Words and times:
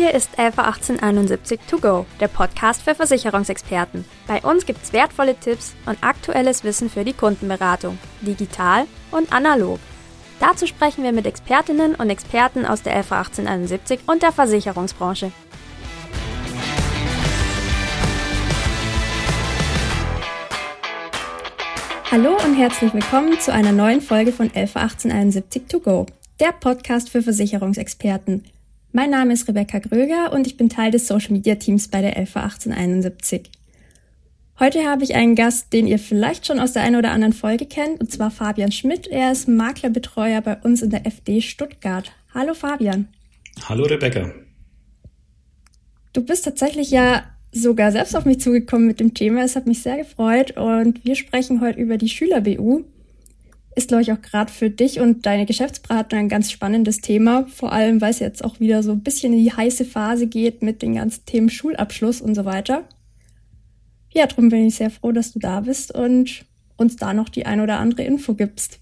Hier 0.00 0.14
ist 0.14 0.38
Alpha 0.38 0.62
1871 0.62 1.60
To 1.68 1.76
Go, 1.76 2.06
der 2.20 2.28
Podcast 2.28 2.80
für 2.80 2.94
Versicherungsexperten. 2.94 4.06
Bei 4.26 4.40
uns 4.40 4.64
gibt's 4.64 4.94
wertvolle 4.94 5.34
Tipps 5.34 5.74
und 5.84 6.02
aktuelles 6.02 6.64
Wissen 6.64 6.88
für 6.88 7.04
die 7.04 7.12
Kundenberatung, 7.12 7.98
digital 8.22 8.86
und 9.10 9.30
analog. 9.30 9.78
Dazu 10.38 10.66
sprechen 10.66 11.04
wir 11.04 11.12
mit 11.12 11.26
Expertinnen 11.26 11.94
und 11.96 12.08
Experten 12.08 12.64
aus 12.64 12.80
der 12.80 12.96
Alpha 12.96 13.18
1871 13.18 14.00
und 14.06 14.22
der 14.22 14.32
Versicherungsbranche. 14.32 15.32
Hallo 22.10 22.38
und 22.42 22.54
herzlich 22.54 22.94
willkommen 22.94 23.38
zu 23.38 23.52
einer 23.52 23.72
neuen 23.72 24.00
Folge 24.00 24.32
von 24.32 24.50
Alpha 24.54 24.80
1871 24.80 25.64
To 25.68 25.80
Go, 25.80 26.06
der 26.40 26.52
Podcast 26.52 27.10
für 27.10 27.20
Versicherungsexperten. 27.20 28.44
Mein 28.92 29.10
Name 29.10 29.32
ist 29.32 29.46
Rebecca 29.46 29.78
Gröger 29.78 30.32
und 30.32 30.48
ich 30.48 30.56
bin 30.56 30.68
Teil 30.68 30.90
des 30.90 31.06
Social 31.06 31.30
Media 31.30 31.54
Teams 31.54 31.86
bei 31.86 32.00
der 32.00 32.20
LV 32.20 32.36
1871. 32.36 33.48
Heute 34.58 34.84
habe 34.84 35.04
ich 35.04 35.14
einen 35.14 35.36
Gast, 35.36 35.72
den 35.72 35.86
ihr 35.86 36.00
vielleicht 36.00 36.44
schon 36.44 36.58
aus 36.58 36.72
der 36.72 36.82
einen 36.82 36.96
oder 36.96 37.12
anderen 37.12 37.32
Folge 37.32 37.66
kennt, 37.66 38.00
und 38.00 38.10
zwar 38.10 38.32
Fabian 38.32 38.72
Schmidt. 38.72 39.06
Er 39.06 39.30
ist 39.30 39.46
Maklerbetreuer 39.46 40.40
bei 40.40 40.56
uns 40.56 40.82
in 40.82 40.90
der 40.90 41.06
FD 41.06 41.40
Stuttgart. 41.40 42.10
Hallo 42.34 42.52
Fabian. 42.52 43.06
Hallo 43.68 43.84
Rebecca. 43.84 44.34
Du 46.12 46.24
bist 46.24 46.44
tatsächlich 46.44 46.90
ja 46.90 47.22
sogar 47.52 47.92
selbst 47.92 48.16
auf 48.16 48.24
mich 48.24 48.40
zugekommen 48.40 48.88
mit 48.88 48.98
dem 48.98 49.14
Thema. 49.14 49.44
Es 49.44 49.54
hat 49.54 49.68
mich 49.68 49.82
sehr 49.82 49.98
gefreut 49.98 50.56
und 50.56 51.04
wir 51.04 51.14
sprechen 51.14 51.60
heute 51.60 51.78
über 51.78 51.96
die 51.96 52.08
Schüler-BU 52.08 52.82
ist, 53.74 53.88
glaube 53.88 54.02
ich, 54.02 54.12
auch 54.12 54.20
gerade 54.20 54.52
für 54.52 54.68
dich 54.68 55.00
und 55.00 55.26
deine 55.26 55.46
Geschäftspartner 55.46 56.18
ein 56.18 56.28
ganz 56.28 56.50
spannendes 56.50 57.00
Thema. 57.00 57.46
Vor 57.46 57.72
allem, 57.72 58.00
weil 58.00 58.10
es 58.10 58.18
jetzt 58.18 58.44
auch 58.44 58.58
wieder 58.58 58.82
so 58.82 58.92
ein 58.92 59.02
bisschen 59.02 59.32
in 59.32 59.44
die 59.44 59.52
heiße 59.52 59.84
Phase 59.84 60.26
geht 60.26 60.62
mit 60.62 60.82
den 60.82 60.94
ganzen 60.94 61.24
Themen 61.24 61.50
Schulabschluss 61.50 62.20
und 62.20 62.34
so 62.34 62.44
weiter. 62.44 62.84
Ja, 64.12 64.26
darum 64.26 64.48
bin 64.48 64.66
ich 64.66 64.74
sehr 64.74 64.90
froh, 64.90 65.12
dass 65.12 65.32
du 65.32 65.38
da 65.38 65.60
bist 65.60 65.94
und 65.94 66.44
uns 66.76 66.96
da 66.96 67.14
noch 67.14 67.28
die 67.28 67.46
ein 67.46 67.60
oder 67.60 67.78
andere 67.78 68.02
Info 68.02 68.34
gibst. 68.34 68.80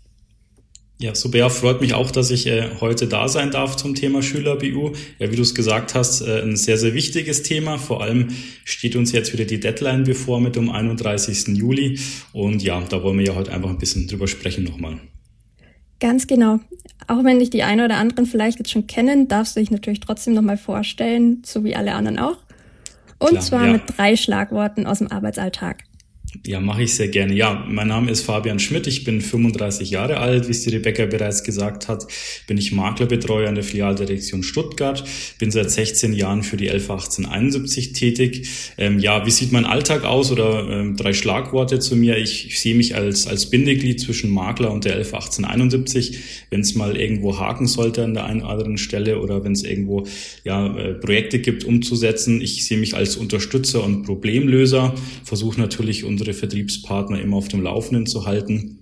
Ja, 1.01 1.15
super. 1.15 1.39
Ja, 1.39 1.49
freut 1.49 1.81
mich 1.81 1.95
auch, 1.95 2.11
dass 2.11 2.33
ich 2.33 2.49
äh, 2.49 2.71
heute 2.81 3.07
da 3.07 3.29
sein 3.29 3.53
darf 3.53 3.77
zum 3.77 3.95
Thema 3.95 4.21
Schüler-BU. 4.21 4.93
Ja, 5.21 5.31
wie 5.31 5.37
du 5.37 5.43
es 5.43 5.55
gesagt 5.55 5.95
hast, 5.95 6.23
äh, 6.23 6.43
ein 6.43 6.57
sehr, 6.57 6.77
sehr 6.77 6.93
wichtiges 6.93 7.45
Thema. 7.45 7.79
Vor 7.79 8.03
allem 8.03 8.29
steht 8.65 8.97
uns 8.97 9.13
jetzt 9.13 9.33
wieder 9.33 9.45
die 9.45 9.61
Deadline 9.61 10.03
bevor 10.03 10.41
mit 10.41 10.57
dem 10.57 10.71
31. 10.71 11.57
Juli. 11.57 12.01
Und 12.33 12.65
ja, 12.65 12.81
da 12.81 13.01
wollen 13.05 13.17
wir 13.19 13.27
ja 13.27 13.35
heute 13.37 13.53
einfach 13.53 13.71
ein 13.71 13.79
bisschen 13.79 14.09
drüber 14.09 14.27
sprechen 14.27 14.65
nochmal. 14.65 14.99
Ganz 16.01 16.27
genau. 16.27 16.59
Auch 17.07 17.23
wenn 17.23 17.39
dich 17.39 17.51
die 17.51 17.63
einen 17.63 17.85
oder 17.85 17.97
anderen 17.97 18.27
vielleicht 18.27 18.59
jetzt 18.59 18.73
schon 18.73 18.89
kennen, 18.89 19.29
darfst 19.29 19.55
du 19.55 19.61
dich 19.61 19.71
natürlich 19.71 20.01
trotzdem 20.01 20.35
nochmal 20.35 20.57
vorstellen, 20.57 21.43
so 21.47 21.63
wie 21.63 21.77
alle 21.77 21.95
anderen 21.95 22.19
auch. 22.19 22.39
Und 23.21 23.31
Klar, 23.31 23.43
zwar 23.43 23.67
ja. 23.67 23.73
mit 23.75 23.83
drei 23.97 24.17
Schlagworten 24.17 24.85
aus 24.85 24.99
dem 24.99 25.13
Arbeitsalltag. 25.13 25.85
Ja, 26.47 26.61
mache 26.61 26.83
ich 26.83 26.95
sehr 26.95 27.09
gerne. 27.09 27.35
Ja, 27.35 27.65
mein 27.69 27.89
Name 27.89 28.11
ist 28.11 28.21
Fabian 28.21 28.59
Schmidt. 28.59 28.87
Ich 28.87 29.03
bin 29.05 29.23
35 29.23 29.91
Jahre 29.91 30.19
alt. 30.19 30.47
Wie 30.47 30.51
es 30.51 30.63
die 30.63 30.69
Rebecca 30.69 31.07
bereits 31.07 31.43
gesagt 31.43 31.89
hat, 31.89 32.07
bin 32.47 32.59
ich 32.59 32.71
Maklerbetreuer 32.71 33.49
in 33.49 33.55
der 33.55 33.65
Filialdirektion 33.65 34.43
Stuttgart. 34.43 35.05
Bin 35.39 35.51
seit 35.51 35.71
16 35.71 36.13
Jahren 36.13 36.43
für 36.43 36.59
die 36.59 36.69
111871 36.69 37.95
tätig. 37.95 38.49
Ähm, 38.77 38.99
ja, 38.99 39.25
wie 39.25 39.31
sieht 39.31 39.53
mein 39.53 39.65
Alltag 39.65 40.05
aus? 40.05 40.31
Oder 40.31 40.69
ähm, 40.69 40.97
drei 40.97 41.15
Schlagworte 41.15 41.79
zu 41.79 41.97
mir. 41.97 42.19
Ich, 42.19 42.47
ich 42.47 42.61
sehe 42.61 42.75
mich 42.75 42.95
als, 42.95 43.27
als 43.27 43.49
Bindeglied 43.49 43.99
zwischen 43.99 44.31
Makler 44.31 44.71
und 44.71 44.85
der 44.85 44.97
111871. 44.97 46.19
Wenn 46.51 46.61
es 46.61 46.75
mal 46.75 46.95
irgendwo 46.99 47.39
haken 47.39 47.67
sollte 47.67 48.05
an 48.05 48.13
der 48.13 48.27
einen 48.27 48.43
oder 48.43 48.51
anderen 48.51 48.77
Stelle 48.77 49.21
oder 49.21 49.45
wenn 49.45 49.53
es 49.53 49.63
irgendwo 49.63 50.07
ja, 50.45 50.77
äh, 50.77 50.93
Projekte 50.93 51.39
gibt 51.39 51.65
umzusetzen. 51.65 52.43
Ich 52.43 52.67
sehe 52.67 52.77
mich 52.77 52.95
als 52.95 53.17
Unterstützer 53.17 53.83
und 53.83 54.03
Problemlöser. 54.03 54.95
Versuche 55.25 55.59
natürlich 55.59 56.05
unsere 56.19 56.35
Vertriebspartner 56.35 57.21
immer 57.21 57.37
auf 57.37 57.49
dem 57.49 57.63
Laufenden 57.63 58.07
zu 58.07 58.27
halten 58.27 58.79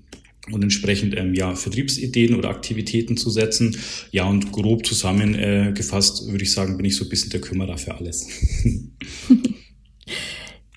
und 0.51 0.63
entsprechend 0.63 1.17
ähm, 1.17 1.35
ja 1.35 1.55
Vertriebsideen 1.55 2.35
oder 2.35 2.49
Aktivitäten 2.49 3.17
zu 3.17 3.31
setzen. 3.31 3.77
Ja 4.11 4.27
und 4.29 4.53
grob 4.53 4.87
zusammengefasst 4.87 6.23
äh, 6.23 6.33
würde 6.33 6.45
ich 6.45 6.53
sagen, 6.53 6.77
bin 6.77 6.87
ich 6.87 6.97
so 6.97 7.05
ein 7.05 7.11
bisschen 7.11 7.31
der 7.31 7.41
Kümmerer 7.41 7.77
für 7.79 7.95
alles. 7.95 8.27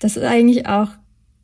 das 0.00 0.16
ist 0.16 0.24
eigentlich 0.24 0.66
auch 0.66 0.88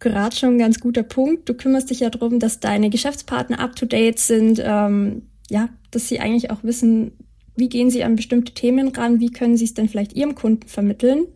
gerade 0.01 0.37
schon 0.37 0.57
ein 0.57 0.59
ganz 0.59 0.81
guter 0.81 1.03
Punkt. 1.03 1.49
Du 1.49 1.55
kümmerst 1.55 1.89
dich 1.89 2.01
ja 2.01 2.11
darum, 2.11 2.39
dass 2.39 2.61
deine 2.61 2.91
Geschäftspartner 2.91 3.59
up 3.61 3.75
to 3.75 3.87
date 3.87 4.19
sind, 4.19 4.61
ähm, 4.63 5.23
ja, 5.49 5.71
dass 5.91 6.09
sie 6.09 6.19
eigentlich 6.19 6.51
auch 6.51 6.63
wissen, 6.63 7.13
wie 7.55 7.71
gehen 7.71 7.91
sie 7.91 8.05
an 8.05 8.17
bestimmte 8.17 8.53
Themen 8.53 8.89
ran, 8.89 9.21
wie 9.21 9.31
können 9.31 9.57
sie 9.57 9.65
es 9.65 9.73
denn 9.73 9.89
vielleicht 9.89 10.13
ihrem 10.13 10.35
Kunden 10.35 10.69
vermitteln. 10.69 11.27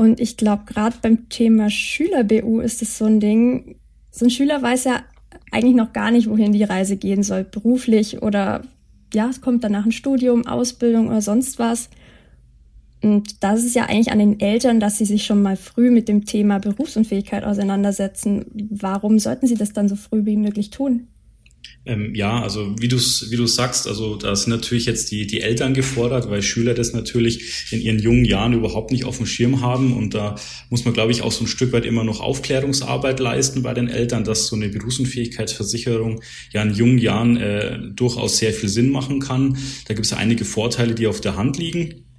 Und 0.00 0.18
ich 0.18 0.38
glaube, 0.38 0.62
gerade 0.64 0.96
beim 1.02 1.28
Thema 1.28 1.68
Schüler-BU 1.68 2.60
ist 2.60 2.80
es 2.80 2.96
so 2.96 3.04
ein 3.04 3.20
Ding. 3.20 3.76
So 4.10 4.24
ein 4.24 4.30
Schüler 4.30 4.62
weiß 4.62 4.84
ja 4.84 5.04
eigentlich 5.52 5.74
noch 5.74 5.92
gar 5.92 6.10
nicht, 6.10 6.30
wohin 6.30 6.52
die 6.52 6.64
Reise 6.64 6.96
gehen 6.96 7.22
soll, 7.22 7.44
beruflich 7.44 8.22
oder 8.22 8.62
ja, 9.12 9.28
es 9.28 9.42
kommt 9.42 9.62
danach 9.62 9.84
ein 9.84 9.92
Studium, 9.92 10.46
Ausbildung 10.46 11.08
oder 11.08 11.20
sonst 11.20 11.58
was. 11.58 11.90
Und 13.02 13.44
das 13.44 13.62
ist 13.62 13.74
ja 13.74 13.90
eigentlich 13.90 14.10
an 14.10 14.20
den 14.20 14.40
Eltern, 14.40 14.80
dass 14.80 14.96
sie 14.96 15.04
sich 15.04 15.26
schon 15.26 15.42
mal 15.42 15.56
früh 15.56 15.90
mit 15.90 16.08
dem 16.08 16.24
Thema 16.24 16.60
Berufsunfähigkeit 16.60 17.44
auseinandersetzen. 17.44 18.46
Warum 18.70 19.18
sollten 19.18 19.48
sie 19.48 19.56
das 19.56 19.74
dann 19.74 19.90
so 19.90 19.96
früh 19.96 20.24
wie 20.24 20.38
möglich 20.38 20.70
tun? 20.70 21.08
Ähm, 21.86 22.14
ja, 22.14 22.42
also 22.42 22.74
wie 22.78 22.88
du 22.88 22.96
wie 22.96 23.36
du 23.36 23.46
sagst, 23.46 23.88
also 23.88 24.16
da 24.16 24.36
sind 24.36 24.50
natürlich 24.50 24.84
jetzt 24.84 25.10
die 25.10 25.26
die 25.26 25.40
Eltern 25.40 25.72
gefordert, 25.72 26.28
weil 26.28 26.42
Schüler 26.42 26.74
das 26.74 26.92
natürlich 26.92 27.72
in 27.72 27.80
ihren 27.80 27.98
jungen 27.98 28.26
Jahren 28.26 28.52
überhaupt 28.52 28.92
nicht 28.92 29.04
auf 29.04 29.16
dem 29.16 29.24
Schirm 29.24 29.62
haben 29.62 29.96
und 29.96 30.12
da 30.12 30.34
muss 30.68 30.84
man, 30.84 30.92
glaube 30.92 31.12
ich, 31.12 31.22
auch 31.22 31.32
so 31.32 31.44
ein 31.44 31.46
Stück 31.46 31.72
weit 31.72 31.86
immer 31.86 32.04
noch 32.04 32.20
Aufklärungsarbeit 32.20 33.18
leisten 33.18 33.62
bei 33.62 33.72
den 33.72 33.88
Eltern, 33.88 34.24
dass 34.24 34.46
so 34.46 34.56
eine 34.56 34.68
Berufsunfähigkeitsversicherung 34.68 36.20
ja 36.52 36.62
in 36.62 36.74
jungen 36.74 36.98
Jahren 36.98 37.38
äh, 37.38 37.78
durchaus 37.94 38.36
sehr 38.36 38.52
viel 38.52 38.68
Sinn 38.68 38.90
machen 38.90 39.20
kann. 39.20 39.56
Da 39.88 39.94
gibt 39.94 40.04
es 40.04 40.12
einige 40.12 40.44
Vorteile, 40.44 40.94
die 40.94 41.06
auf 41.06 41.22
der 41.22 41.36
Hand 41.36 41.56
liegen. 41.56 42.09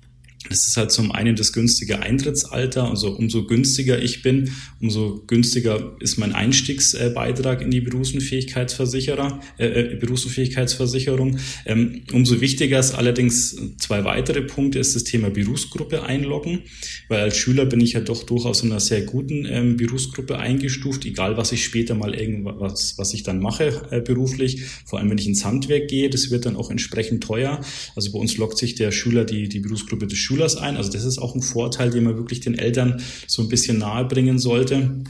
Es 0.50 0.68
ist 0.68 0.76
halt 0.76 0.92
zum 0.92 1.12
einen 1.12 1.36
das 1.36 1.54
günstige 1.54 2.00
Eintrittsalter, 2.00 2.90
also 2.90 3.12
umso 3.12 3.46
günstiger 3.46 4.02
ich 4.02 4.24
bin, 4.24 4.52
umso 4.80 5.24
günstiger 5.28 5.96
ist 6.00 6.18
mein 6.18 6.34
Einstiegsbeitrag 6.34 7.62
in 7.62 7.70
die 7.70 7.82
Berufsunfähigkeitsversicherer, 7.82 9.40
äh, 9.60 9.68
äh, 9.68 9.96
Berufsunfähigkeitsversicherung. 9.96 11.38
Ähm, 11.66 12.02
umso 12.12 12.42
wichtiger 12.42 12.80
ist 12.80 12.96
allerdings 12.96 13.56
zwei 13.78 14.04
weitere 14.04 14.42
Punkte, 14.42 14.80
ist 14.80 14.96
das 14.96 15.04
Thema 15.04 15.30
Berufsgruppe 15.30 16.04
einloggen, 16.04 16.64
weil 17.08 17.22
als 17.22 17.38
Schüler 17.38 17.66
bin 17.66 17.80
ich 17.80 17.94
ja 17.94 18.02
doch 18.02 18.24
durchaus 18.24 18.64
in 18.64 18.72
einer 18.72 18.80
sehr 18.80 19.02
guten 19.02 19.46
ähm, 19.46 19.78
Berufsgruppe 19.78 20.40
eingestuft, 20.40 21.06
egal 21.06 21.38
was 21.38 21.52
ich 21.52 21.64
später 21.64 21.94
mal 21.94 22.16
irgendwas, 22.16 22.98
was 22.98 23.14
ich 23.14 23.22
dann 23.22 23.40
mache 23.40 23.88
äh, 23.92 24.02
beruflich, 24.02 24.64
vor 24.86 25.00
allem 25.00 25.12
wenn 25.12 25.20
ich 25.20 25.28
ins 25.28 25.46
Handwerk 25.46 25.88
gehe, 25.88 26.10
das 26.10 26.32
wird 26.32 26.46
dann 26.48 26.56
auch 26.56 26.72
entsprechend 26.72 27.24
teuer. 27.24 27.62
Also 27.96 28.12
bei 28.12 28.20
uns 28.20 28.38
lockt 28.38 28.58
sich 28.58 28.74
der 28.74 28.92
Schüler 28.92 29.24
die, 29.24 29.48
die 29.48 29.60
Berufsgruppe 29.60 30.08
des 30.08 30.18
Schülers 30.18 30.31
Schülers 30.32 30.56
ein. 30.56 30.78
Also 30.78 30.92
das 30.92 31.04
ist 31.04 31.20
auch 31.20 31.36
ein 31.36 31.42
Vorteil, 31.42 31.90
den 31.90 32.06
man 32.06 32.16
wirklich 32.16 32.40
den 32.40 32.58
Eltern 32.58 33.02
so 33.28 33.42
ein 33.42 33.50
bisschen 33.50 33.80
nahe 33.80 34.06
bringen 34.06 34.40
sollte. 34.40 35.04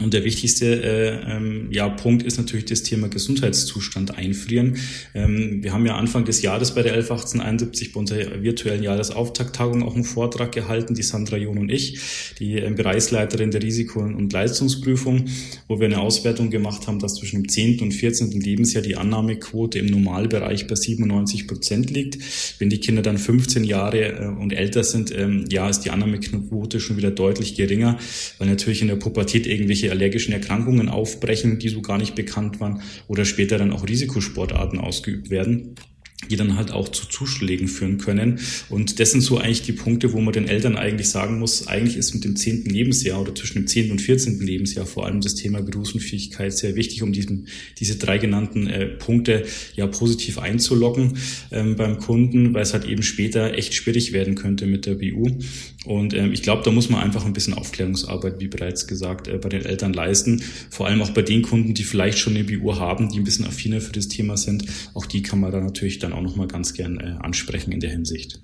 Und 0.00 0.14
der 0.14 0.22
wichtigste 0.22 0.82
äh, 0.82 1.36
ähm, 1.36 1.68
ja, 1.72 1.88
Punkt 1.88 2.22
ist 2.22 2.38
natürlich 2.38 2.66
das 2.66 2.84
Thema 2.84 3.08
Gesundheitszustand 3.08 4.16
einfrieren. 4.16 4.76
Ähm, 5.12 5.62
wir 5.62 5.72
haben 5.72 5.86
ja 5.86 5.96
Anfang 5.96 6.24
des 6.24 6.40
Jahres 6.42 6.72
bei 6.74 6.82
der 6.82 6.92
111871 6.92 7.92
bei 7.92 8.00
unserer 8.00 8.42
virtuellen 8.42 8.84
Jahresauftagttagung 8.84 9.82
auch 9.82 9.96
einen 9.96 10.04
Vortrag 10.04 10.52
gehalten, 10.52 10.94
die 10.94 11.02
Sandra 11.02 11.36
John 11.36 11.58
und 11.58 11.70
ich, 11.70 11.98
die 12.38 12.58
äh, 12.58 12.70
Bereichsleiterin 12.70 13.50
der 13.50 13.62
Risiko- 13.62 14.00
und 14.00 14.32
Leistungsprüfung, 14.32 15.24
wo 15.66 15.80
wir 15.80 15.86
eine 15.86 15.98
Auswertung 15.98 16.50
gemacht 16.50 16.86
haben, 16.86 17.00
dass 17.00 17.14
zwischen 17.14 17.42
dem 17.42 17.48
10. 17.48 17.80
und 17.80 17.92
14. 17.92 18.30
Lebensjahr 18.40 18.82
die 18.82 18.96
Annahmequote 18.96 19.80
im 19.80 19.86
Normalbereich 19.86 20.68
bei 20.68 20.76
97 20.76 21.48
Prozent 21.48 21.90
liegt. 21.90 22.18
Wenn 22.60 22.70
die 22.70 22.78
Kinder 22.78 23.02
dann 23.02 23.18
15 23.18 23.64
Jahre 23.64 24.12
äh, 24.12 24.26
und 24.26 24.52
älter 24.52 24.84
sind, 24.84 25.12
ähm, 25.16 25.46
ja, 25.50 25.68
ist 25.68 25.80
die 25.80 25.90
Annahmequote 25.90 26.78
schon 26.78 26.96
wieder 26.96 27.10
deutlich 27.10 27.56
geringer, 27.56 27.98
weil 28.38 28.46
natürlich 28.46 28.80
in 28.80 28.86
der 28.86 28.96
Pubertät 28.96 29.48
irgendwelche 29.48 29.87
allergischen 29.90 30.32
Erkrankungen 30.32 30.88
aufbrechen, 30.88 31.58
die 31.58 31.68
so 31.68 31.82
gar 31.82 31.98
nicht 31.98 32.14
bekannt 32.14 32.60
waren, 32.60 32.82
oder 33.06 33.24
später 33.24 33.58
dann 33.58 33.72
auch 33.72 33.86
Risikosportarten 33.86 34.78
ausgeübt 34.78 35.30
werden 35.30 35.76
die 36.28 36.36
dann 36.36 36.56
halt 36.56 36.72
auch 36.72 36.88
zu 36.88 37.08
Zuschlägen 37.08 37.68
führen 37.68 37.98
können. 37.98 38.40
Und 38.68 38.98
das 38.98 39.12
sind 39.12 39.20
so 39.20 39.38
eigentlich 39.38 39.62
die 39.62 39.72
Punkte, 39.72 40.12
wo 40.12 40.20
man 40.20 40.32
den 40.32 40.48
Eltern 40.48 40.76
eigentlich 40.76 41.08
sagen 41.08 41.38
muss, 41.38 41.68
eigentlich 41.68 41.96
ist 41.96 42.12
mit 42.12 42.24
dem 42.24 42.36
zehnten 42.36 42.70
Lebensjahr 42.70 43.20
oder 43.20 43.34
zwischen 43.34 43.54
dem 43.54 43.66
zehnten 43.66 43.92
und 43.92 44.00
vierzehnten 44.00 44.44
Lebensjahr 44.44 44.84
vor 44.84 45.06
allem 45.06 45.20
das 45.20 45.36
Thema 45.36 45.62
Berufsunfähigkeit 45.62 46.52
sehr 46.52 46.74
wichtig, 46.74 47.02
um 47.02 47.12
diesen, 47.12 47.46
diese 47.78 47.96
drei 47.96 48.18
genannten 48.18 48.66
äh, 48.66 48.86
Punkte 48.86 49.44
ja 49.74 49.86
positiv 49.86 50.38
einzulocken 50.38 51.16
ähm, 51.52 51.76
beim 51.76 51.98
Kunden, 51.98 52.52
weil 52.52 52.62
es 52.62 52.72
halt 52.72 52.84
eben 52.84 53.02
später 53.02 53.54
echt 53.54 53.74
schwierig 53.74 54.12
werden 54.12 54.34
könnte 54.34 54.66
mit 54.66 54.86
der 54.86 54.94
BU. 54.94 55.38
Und 55.88 56.12
ähm, 56.12 56.34
ich 56.34 56.42
glaube, 56.42 56.62
da 56.62 56.70
muss 56.70 56.90
man 56.90 57.02
einfach 57.02 57.24
ein 57.24 57.32
bisschen 57.32 57.54
Aufklärungsarbeit, 57.54 58.40
wie 58.40 58.48
bereits 58.48 58.86
gesagt, 58.86 59.26
äh, 59.26 59.38
bei 59.38 59.48
den 59.48 59.64
Eltern 59.64 59.94
leisten. 59.94 60.42
Vor 60.68 60.86
allem 60.86 61.00
auch 61.00 61.08
bei 61.10 61.22
den 61.22 61.40
Kunden, 61.40 61.72
die 61.72 61.82
vielleicht 61.82 62.18
schon 62.18 62.36
eine 62.36 62.44
BU 62.44 62.76
haben, 62.76 63.08
die 63.08 63.16
ein 63.16 63.24
bisschen 63.24 63.46
affiner 63.46 63.80
für 63.80 63.92
das 63.92 64.08
Thema 64.08 64.36
sind. 64.36 64.66
Auch 64.92 65.06
die 65.06 65.22
kann 65.22 65.40
man 65.40 65.50
da 65.50 65.62
natürlich 65.62 65.98
dann 65.98 66.12
auch 66.12 66.20
nochmal 66.20 66.46
ganz 66.46 66.74
gern 66.74 67.00
äh, 67.00 67.16
ansprechen 67.24 67.72
in 67.72 67.80
der 67.80 67.88
Hinsicht. 67.88 68.42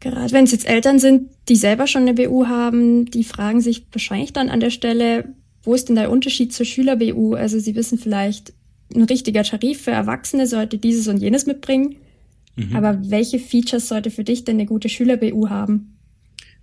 Gerade 0.00 0.32
wenn 0.32 0.42
es 0.42 0.50
jetzt 0.50 0.68
Eltern 0.68 0.98
sind, 0.98 1.28
die 1.48 1.54
selber 1.54 1.86
schon 1.86 2.02
eine 2.02 2.14
BU 2.14 2.48
haben, 2.48 3.04
die 3.04 3.22
fragen 3.22 3.60
sich 3.60 3.86
wahrscheinlich 3.92 4.32
dann 4.32 4.48
an 4.48 4.58
der 4.58 4.70
Stelle, 4.70 5.32
wo 5.62 5.74
ist 5.74 5.88
denn 5.88 5.94
der 5.94 6.10
Unterschied 6.10 6.52
zur 6.52 6.66
Schüler-BU? 6.66 7.34
Also 7.34 7.60
sie 7.60 7.76
wissen 7.76 7.98
vielleicht, 7.98 8.52
ein 8.92 9.04
richtiger 9.04 9.44
Tarif 9.44 9.82
für 9.82 9.92
Erwachsene 9.92 10.48
sollte 10.48 10.76
dieses 10.76 11.06
und 11.06 11.18
jenes 11.18 11.46
mitbringen. 11.46 11.94
Mhm. 12.56 12.74
Aber 12.74 12.98
welche 13.08 13.38
Features 13.38 13.86
sollte 13.86 14.10
für 14.10 14.24
dich 14.24 14.42
denn 14.42 14.56
eine 14.56 14.66
gute 14.66 14.88
Schüler-BU 14.88 15.50
haben? 15.50 15.98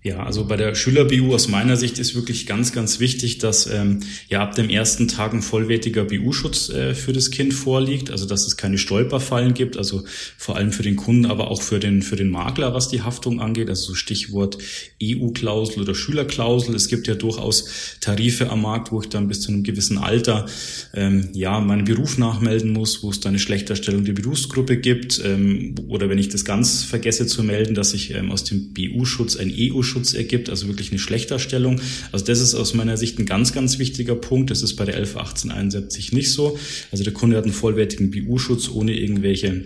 Ja, 0.03 0.23
also 0.23 0.45
bei 0.45 0.57
der 0.57 0.75
Schüler-BU 0.75 1.33
aus 1.33 1.47
meiner 1.47 1.75
Sicht 1.75 1.97
ist 1.97 2.13
wirklich 2.13 2.45
ganz, 2.45 2.71
ganz 2.71 2.99
wichtig, 2.99 3.39
dass 3.39 3.65
ähm, 3.65 4.01
ja 4.29 4.43
ab 4.43 4.53
dem 4.53 4.69
ersten 4.69 5.07
Tag 5.07 5.33
ein 5.33 5.41
vollwertiger 5.41 6.05
BU-Schutz 6.05 6.69
äh, 6.69 6.93
für 6.93 7.13
das 7.13 7.31
Kind 7.31 7.53
vorliegt, 7.53 8.11
also 8.11 8.27
dass 8.27 8.45
es 8.45 8.57
keine 8.57 8.77
Stolperfallen 8.77 9.55
gibt, 9.55 9.75
also 9.75 10.03
vor 10.37 10.55
allem 10.55 10.71
für 10.71 10.83
den 10.83 10.97
Kunden, 10.97 11.25
aber 11.25 11.49
auch 11.49 11.63
für 11.63 11.79
den 11.79 12.03
für 12.03 12.15
den 12.15 12.29
Makler, 12.29 12.75
was 12.75 12.89
die 12.89 13.01
Haftung 13.01 13.41
angeht, 13.41 13.69
also 13.69 13.87
so 13.87 13.95
Stichwort 13.95 14.59
EU-Klausel 15.01 15.81
oder 15.81 15.95
Schülerklausel. 15.95 16.75
Es 16.75 16.89
gibt 16.89 17.07
ja 17.07 17.15
durchaus 17.15 17.97
Tarife 17.99 18.51
am 18.51 18.61
Markt, 18.61 18.91
wo 18.91 19.01
ich 19.01 19.09
dann 19.09 19.27
bis 19.27 19.41
zu 19.41 19.51
einem 19.51 19.63
gewissen 19.63 19.97
Alter 19.97 20.45
ähm, 20.93 21.29
ja 21.33 21.59
meinen 21.59 21.85
Beruf 21.85 22.19
nachmelden 22.19 22.71
muss, 22.71 23.01
wo 23.01 23.09
es 23.09 23.19
dann 23.19 23.31
eine 23.31 23.39
Schlechterstellung 23.39 24.05
der 24.05 24.13
Berufsgruppe 24.13 24.77
gibt, 24.77 25.19
ähm, 25.25 25.73
oder 25.87 26.07
wenn 26.07 26.19
ich 26.19 26.29
das 26.29 26.45
ganz 26.45 26.83
vergesse 26.83 27.25
zu 27.25 27.43
melden, 27.43 27.73
dass 27.73 27.95
ich 27.95 28.13
ähm, 28.13 28.31
aus 28.31 28.43
dem 28.43 28.73
BU-Schutz 28.73 29.35
ein 29.37 29.51
EU 29.51 29.81
Schutz 29.97 30.13
ergibt, 30.13 30.51
also 30.51 30.67
wirklich 30.67 30.91
eine 30.91 30.99
Schlechterstellung. 30.99 31.81
Also 32.11 32.23
das 32.23 32.39
ist 32.39 32.53
aus 32.53 32.75
meiner 32.75 32.97
Sicht 32.97 33.17
ein 33.17 33.25
ganz, 33.25 33.51
ganz 33.51 33.79
wichtiger 33.79 34.13
Punkt. 34.13 34.51
Das 34.51 34.61
ist 34.61 34.75
bei 34.75 34.85
der 34.85 34.95
111871 34.95 36.13
nicht 36.13 36.31
so. 36.31 36.59
Also 36.91 37.03
der 37.03 37.13
Kunde 37.13 37.35
hat 37.35 37.45
einen 37.45 37.53
vollwertigen 37.53 38.11
BU-Schutz 38.11 38.69
ohne 38.69 38.95
irgendwelche 38.95 39.65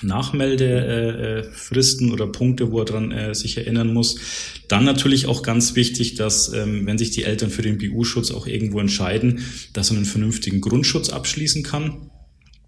Nachmeldefristen 0.00 2.10
oder 2.10 2.26
Punkte, 2.26 2.72
wo 2.72 2.78
er 2.78 2.86
dran 2.86 3.12
äh, 3.12 3.34
sich 3.34 3.58
erinnern 3.58 3.92
muss. 3.92 4.18
Dann 4.68 4.84
natürlich 4.84 5.26
auch 5.26 5.42
ganz 5.42 5.74
wichtig, 5.74 6.14
dass 6.14 6.54
ähm, 6.54 6.86
wenn 6.86 6.96
sich 6.96 7.10
die 7.10 7.24
Eltern 7.24 7.50
für 7.50 7.60
den 7.60 7.76
BU-Schutz 7.76 8.30
auch 8.30 8.46
irgendwo 8.46 8.80
entscheiden, 8.80 9.40
dass 9.74 9.90
er 9.90 9.96
einen 9.96 10.06
vernünftigen 10.06 10.62
Grundschutz 10.62 11.10
abschließen 11.10 11.62
kann. 11.62 12.10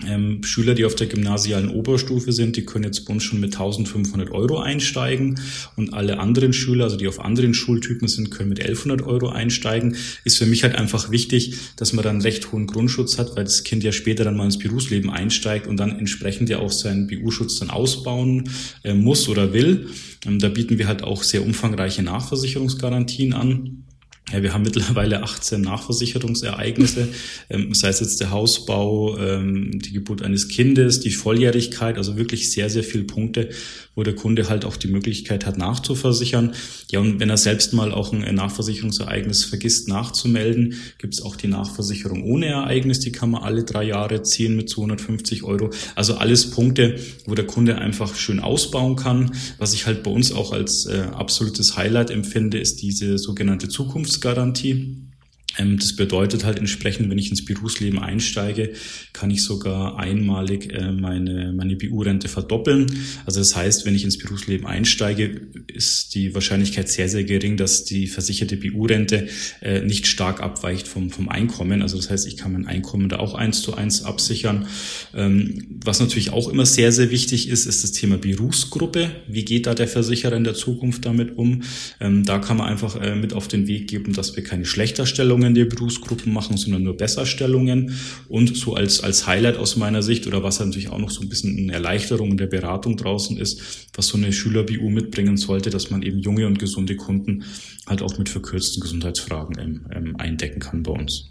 Ähm, 0.07 0.45
Schüler, 0.45 0.75
die 0.75 0.85
auf 0.85 0.95
der 0.95 1.09
gymnasialen 1.09 1.71
Oberstufe 1.71 2.33
sind, 2.33 2.57
die 2.57 2.65
können 2.65 2.85
jetzt 2.85 3.05
bei 3.05 3.15
uns 3.15 3.25
schon 3.25 3.41
mit 3.41 3.55
1500 3.55 4.31
Euro 4.31 4.61
einsteigen 4.61 5.41
und 5.75 5.93
alle 5.93 6.21
anderen 6.21 6.53
Schüler, 6.53 6.85
also 6.85 6.97
die 6.97 7.09
auf 7.09 7.19
anderen 7.19 7.53
Schultypen 7.53 8.07
sind, 8.07 8.31
können 8.31 8.49
mit 8.49 8.61
1100 8.61 9.03
Euro 9.03 9.31
einsteigen. 9.31 9.97
Ist 10.23 10.39
für 10.39 10.47
mich 10.47 10.63
halt 10.63 10.77
einfach 10.77 11.11
wichtig, 11.11 11.57
dass 11.77 11.93
man 11.93 12.05
dann 12.05 12.21
recht 12.21 12.53
hohen 12.53 12.69
Grundschutz 12.69 13.19
hat, 13.19 13.35
weil 13.35 13.43
das 13.43 13.65
Kind 13.65 13.83
ja 13.83 13.91
später 13.91 14.23
dann 14.23 14.37
mal 14.37 14.45
ins 14.45 14.59
Berufsleben 14.59 15.11
einsteigt 15.11 15.67
und 15.67 15.79
dann 15.79 15.99
entsprechend 15.99 16.49
ja 16.49 16.61
auch 16.61 16.73
seinen 16.73 17.09
BU-Schutz 17.09 17.59
dann 17.59 17.71
ausbauen 17.71 18.49
äh, 18.85 18.95
muss 18.95 19.29
oder 19.29 19.53
will. 19.53 19.89
Ähm, 20.27 20.39
da 20.39 20.49
bieten 20.49 20.79
wir 20.79 20.87
halt 20.87 21.03
auch 21.03 21.25
sehr 21.25 21.43
umfangreiche 21.43 22.05
Nachversicherungsgarantien 22.05 23.33
an. 23.33 23.85
Ja, 24.33 24.43
wir 24.43 24.53
haben 24.53 24.63
mittlerweile 24.63 25.23
18 25.23 25.63
Nachversicherungsereignisse, 25.63 27.09
ähm, 27.49 27.73
sei 27.73 27.89
es 27.89 28.01
jetzt 28.01 28.21
der 28.21 28.31
Hausbau, 28.31 29.17
ähm, 29.17 29.79
die 29.79 29.93
Geburt 29.93 30.21
eines 30.23 30.49
Kindes, 30.49 31.01
die 31.01 31.11
Volljährigkeit, 31.11 31.97
also 31.97 32.19
wirklich 32.19 32.53
sehr, 32.53 32.69
sehr 32.69 32.85
viele 32.85 33.05
Punkte, 33.05 33.49
wo 33.95 34.03
der 34.03 34.15
Kunde 34.15 34.49
halt 34.49 34.65
auch 34.65 34.77
die 34.77 34.89
Möglichkeit 34.89 35.47
hat, 35.47 35.57
nachzuversichern. 35.57 36.55
Ja, 36.91 37.01
und 37.01 37.21
wenn 37.21 37.31
er 37.31 37.39
selbst 37.39 37.73
mal 37.73 37.91
auch 37.91 38.13
ein 38.13 38.35
Nachversicherungsereignis 38.35 39.45
vergisst 39.45 39.89
nachzumelden, 39.89 40.75
gibt 40.99 41.15
es 41.15 41.23
auch 41.23 41.35
die 41.35 41.49
Nachversicherung 41.49 42.23
ohne 42.23 42.47
Ereignis, 42.47 43.01
die 43.01 43.13
kann 43.13 43.31
man 43.31 43.43
alle 43.43 43.65
drei 43.65 43.85
Jahre 43.85 44.23
ziehen 44.23 44.57
mit 44.57 44.69
250 44.69 45.43
Euro. 45.43 45.71
Also 45.95 46.17
alles 46.17 46.51
Punkte, 46.51 47.01
wo 47.27 47.35
der 47.35 47.47
Kunde 47.47 47.77
einfach 47.77 48.15
schön 48.15 48.41
ausbauen 48.41 48.95
kann. 48.95 49.33
Was 49.57 49.73
ich 49.73 49.87
halt 49.87 50.03
bei 50.03 50.11
uns 50.11 50.33
auch 50.33 50.53
als 50.53 50.87
äh, 50.87 51.07
absolutes 51.13 51.77
Highlight 51.77 52.11
empfinde, 52.11 52.59
ist 52.59 52.83
diese 52.83 53.19
sogenannte 53.19 53.69
Zukunftsgarantie. 53.69 54.18
Ähm, 54.21 55.08
das 55.57 55.97
bedeutet 55.97 56.45
halt 56.45 56.59
entsprechend, 56.59 57.11
wenn 57.11 57.19
ich 57.19 57.31
ins 57.31 57.45
Berufsleben 57.45 57.99
einsteige, 57.99 58.75
kann 59.13 59.31
ich 59.31 59.43
sogar 59.43 59.99
einmalig 59.99 60.73
äh, 60.73 60.93
meine, 60.93 61.53
meine 61.53 61.75
BU-Rente 61.75 62.29
verdoppeln. 62.29 62.87
Also 63.27 63.41
das 63.41 63.57
heißt, 63.57 63.85
wenn 63.85 63.95
ich 63.95 64.05
ins 64.05 64.19
Berufsleben 64.19 64.67
einsteige, 64.67 65.41
ist 65.67 66.15
die 66.15 66.35
Wahrscheinlichkeit 66.35 66.89
sehr, 66.89 67.09
sehr 67.09 67.25
gering, 67.25 67.57
dass 67.57 67.85
die 67.85 68.07
versicherte 68.07 68.57
BU-Rente 68.57 69.29
äh, 69.61 69.81
nicht 69.81 70.07
stark 70.07 70.41
abweicht 70.41 70.87
vom, 70.87 71.11
vom 71.11 71.29
Einkommen. 71.29 71.83
Also 71.83 71.97
das 71.97 72.09
heißt, 72.09 72.27
ich 72.29 72.37
kann 72.37 72.53
mein 72.53 72.67
Einkommen 72.67 73.09
da 73.09 73.19
auch 73.19 73.35
eins 73.35 73.61
zu 73.63 73.75
eins 73.75 74.05
absichern. 74.05 74.67
Ähm, 75.15 75.81
was 75.85 75.99
natürlich 75.99 76.31
auch 76.31 76.49
immer 76.49 76.67
sehr, 76.67 76.93
sehr 76.93 77.11
wichtig 77.11 77.49
ist, 77.49 77.67
ist 77.67 77.83
das 77.83 77.93
Thema 77.93 78.17
Berufsgruppe. 78.17 79.11
Wie 79.27 79.45
geht 79.45 79.67
da 79.67 79.75
der 79.75 79.89
Versicherer 79.89 80.37
in 80.37 80.45
der 80.45 80.55
Zukunft 80.55 81.05
damit 81.05 81.37
um? 81.37 81.63
Ähm, 82.01 82.25
da 82.25 82.39
kann 82.39 82.59
man 82.59 82.69
einfach 82.69 83.01
äh, 83.01 83.17
mit 83.17 83.33
auf 83.33 83.49
den 83.49 83.67
Weg 83.67 83.89
geben, 83.89 84.13
dass 84.13 84.37
wir 84.37 84.45
keine 84.45 84.65
Schlechterstellungen 84.65 85.38
Stellungen 85.39 85.55
der 85.55 85.65
Berufsgruppen 85.67 86.33
machen, 86.33 86.57
sondern 86.57 86.83
nur 86.83 86.97
Besserstellungen. 86.97 87.95
Und 88.29 88.57
so 88.57 88.75
als, 88.75 89.01
als 89.03 89.27
Highlight 89.27 89.57
aus 89.57 89.77
meiner 89.77 90.03
Sicht 90.03 90.27
oder 90.27 90.43
was 90.43 90.59
natürlich 90.59 90.89
auch 90.89 90.99
noch 90.99 91.11
so 91.11 91.23
ein 91.23 91.29
bisschen 91.29 91.57
eine 91.57 91.73
Erleichterung 91.73 92.33
in 92.33 92.37
der 92.37 92.47
Beratung 92.47 92.97
draußen 92.97 93.37
ist, 93.37 93.89
was 93.95 94.09
so 94.09 94.19
eine 94.19 94.33
Schüler-BU 94.33 94.91
mitbringen 94.91 95.37
sollte, 95.37 95.71
dass 95.71 95.91
man 95.91 96.03
eben 96.03 96.19
junge 96.19 96.47
und 96.47 96.59
gesunde 96.59 96.97
Kunden 96.97 97.45
halt 97.87 98.03
auch 98.03 98.19
mit 98.19 98.29
verkürzten 98.29 98.81
Gesundheitsfragen 98.81 99.57
ähm, 99.61 99.87
ähm, 99.95 100.17
eindecken 100.19 100.61
kann 100.61 100.83
bei 100.83 100.93
uns. 100.93 101.31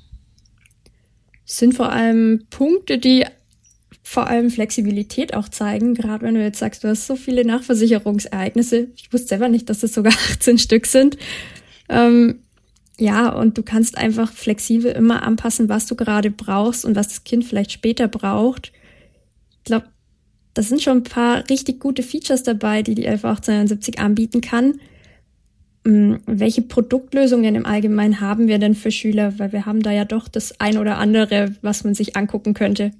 sind 1.45 1.74
vor 1.74 1.92
allem 1.92 2.45
Punkte, 2.50 2.98
die 2.98 3.25
vor 4.03 4.27
allem 4.27 4.50
Flexibilität 4.50 5.33
auch 5.33 5.50
zeigen, 5.50 5.94
gerade 5.94 6.25
wenn 6.25 6.36
du 6.36 6.42
jetzt 6.42 6.60
sagst, 6.60 6.83
du 6.83 6.88
hast 6.88 7.07
so 7.07 7.18
viele 7.18 7.44
Nachversicherungsereignisse. 7.44 8.88
Ich 8.95 9.12
wusste 9.12 9.27
selber 9.27 9.50
nicht, 9.50 9.69
dass 9.69 9.83
es 9.83 9.94
sogar 9.94 10.13
18 10.31 10.57
Stück 10.60 10.86
sind. 10.86 11.18
Ähm, 11.89 12.39
ja, 13.00 13.30
und 13.30 13.58
du 13.58 13.64
kannst 13.64 13.98
einfach 13.98 14.32
flexibel 14.32 14.92
immer 14.92 15.24
anpassen, 15.24 15.70
was 15.70 15.86
du 15.86 15.96
gerade 15.96 16.32
brauchst 16.32 16.84
und 16.84 16.96
was 16.96 17.10
das 17.10 17.24
Kind 17.24 17.46
vielleicht 17.46 17.72
später 17.72 18.08
braucht. 18.08 18.72
Ich 19.60 19.64
glaube, 19.66 19.88
das 20.56 20.70
sind 20.70 20.82
schon 20.82 20.98
ein 20.98 21.04
paar 21.04 21.48
richtig 21.50 21.80
gute 21.80 22.02
Features 22.02 22.42
dabei, 22.42 22.82
die 22.82 22.96
die 22.96 23.08
11871 23.08 24.00
anbieten 24.00 24.42
kann. 24.42 24.80
Hm, 25.86 26.22
welche 26.26 26.64
Produktlösungen 26.64 27.54
im 27.54 27.68
Allgemeinen 27.68 28.20
haben 28.20 28.48
wir 28.48 28.58
denn 28.58 28.74
für 28.74 28.90
Schüler? 28.90 29.38
Weil 29.38 29.52
wir 29.52 29.68
haben 29.68 29.84
da 29.84 29.92
ja 29.92 30.04
doch 30.04 30.28
das 30.28 30.60
ein 30.60 30.78
oder 30.80 30.98
andere, 30.98 31.56
was 31.62 31.84
man 31.84 31.94
sich 31.94 32.16
angucken 32.16 32.56
könnte. 32.56 32.92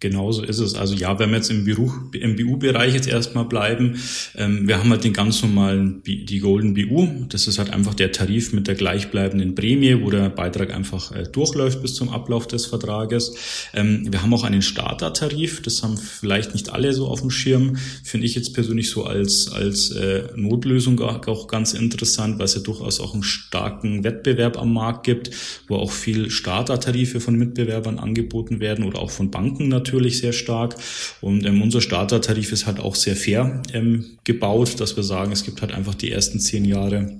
Genauso 0.00 0.44
ist 0.44 0.60
es. 0.60 0.76
Also 0.76 0.94
ja, 0.94 1.18
wenn 1.18 1.30
wir 1.30 1.38
jetzt 1.38 1.50
im, 1.50 1.64
BU-Bereich 1.64 2.94
jetzt 2.94 3.08
erstmal 3.08 3.46
bleiben, 3.46 3.98
ähm, 4.36 4.68
wir 4.68 4.78
haben 4.78 4.90
halt 4.90 5.02
den 5.02 5.12
ganz 5.12 5.42
normalen, 5.42 6.02
die 6.04 6.38
Golden 6.38 6.74
BU. 6.74 7.26
Das 7.28 7.48
ist 7.48 7.58
halt 7.58 7.70
einfach 7.70 7.94
der 7.94 8.12
Tarif 8.12 8.52
mit 8.52 8.68
der 8.68 8.76
gleichbleibenden 8.76 9.56
Prämie, 9.56 10.00
wo 10.00 10.10
der 10.10 10.28
Beitrag 10.28 10.72
einfach 10.72 11.10
äh, 11.10 11.24
durchläuft 11.24 11.82
bis 11.82 11.94
zum 11.94 12.10
Ablauf 12.10 12.46
des 12.46 12.66
Vertrages. 12.66 13.34
Ähm, 13.74 14.06
wir 14.08 14.22
haben 14.22 14.32
auch 14.32 14.44
einen 14.44 14.62
Starter-Tarif. 14.62 15.62
Das 15.62 15.82
haben 15.82 15.96
vielleicht 15.96 16.52
nicht 16.52 16.70
alle 16.70 16.92
so 16.92 17.08
auf 17.08 17.20
dem 17.20 17.30
Schirm. 17.30 17.76
Finde 18.04 18.26
ich 18.26 18.36
jetzt 18.36 18.54
persönlich 18.54 18.90
so 18.90 19.02
als, 19.02 19.50
als 19.50 19.90
äh, 19.90 20.28
Notlösung 20.36 21.00
auch 21.00 21.48
ganz 21.48 21.74
interessant, 21.74 22.38
weil 22.38 22.44
es 22.44 22.54
ja 22.54 22.60
durchaus 22.60 23.00
auch 23.00 23.14
einen 23.14 23.24
starken 23.24 24.04
Wettbewerb 24.04 24.58
am 24.58 24.72
Markt 24.72 25.04
gibt, 25.04 25.30
wo 25.66 25.74
auch 25.74 25.90
viel 25.90 26.30
Starter-Tarife 26.30 27.18
von 27.18 27.34
Mitbewerbern 27.34 27.98
angeboten 27.98 28.60
werden 28.60 28.84
oder 28.84 29.00
auch 29.00 29.10
von 29.10 29.32
Banken 29.32 29.66
natürlich 29.66 29.87
natürlich 29.88 30.18
sehr 30.18 30.32
stark. 30.32 30.76
Und 31.20 31.44
ähm, 31.46 31.62
unser 31.62 31.80
Startertarif 31.80 32.52
ist 32.52 32.66
halt 32.66 32.78
auch 32.78 32.94
sehr 32.94 33.16
fair 33.16 33.62
ähm, 33.72 34.18
gebaut, 34.24 34.80
dass 34.80 34.96
wir 34.96 35.02
sagen, 35.02 35.32
es 35.32 35.44
gibt 35.44 35.62
halt 35.62 35.72
einfach 35.72 35.94
die 35.94 36.12
ersten 36.12 36.40
zehn 36.40 36.64
Jahre 36.64 37.18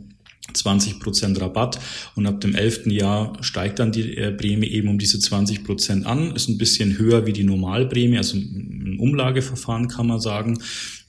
20 0.52 1.00
Prozent 1.00 1.40
Rabatt 1.40 1.78
und 2.14 2.26
ab 2.26 2.40
dem 2.40 2.54
elften 2.54 2.90
Jahr 2.90 3.32
steigt 3.40 3.78
dann 3.78 3.92
die 3.92 4.16
äh, 4.16 4.32
Prämie 4.32 4.68
eben 4.68 4.88
um 4.88 4.98
diese 4.98 5.18
20 5.18 5.64
Prozent 5.64 6.06
an, 6.06 6.34
ist 6.34 6.48
ein 6.48 6.58
bisschen 6.58 6.98
höher 6.98 7.26
wie 7.26 7.32
die 7.32 7.44
Normalprämie, 7.44 8.16
also 8.16 8.36
ein 8.36 8.98
Umlageverfahren 8.98 9.88
kann 9.88 10.06
man 10.06 10.20
sagen 10.20 10.58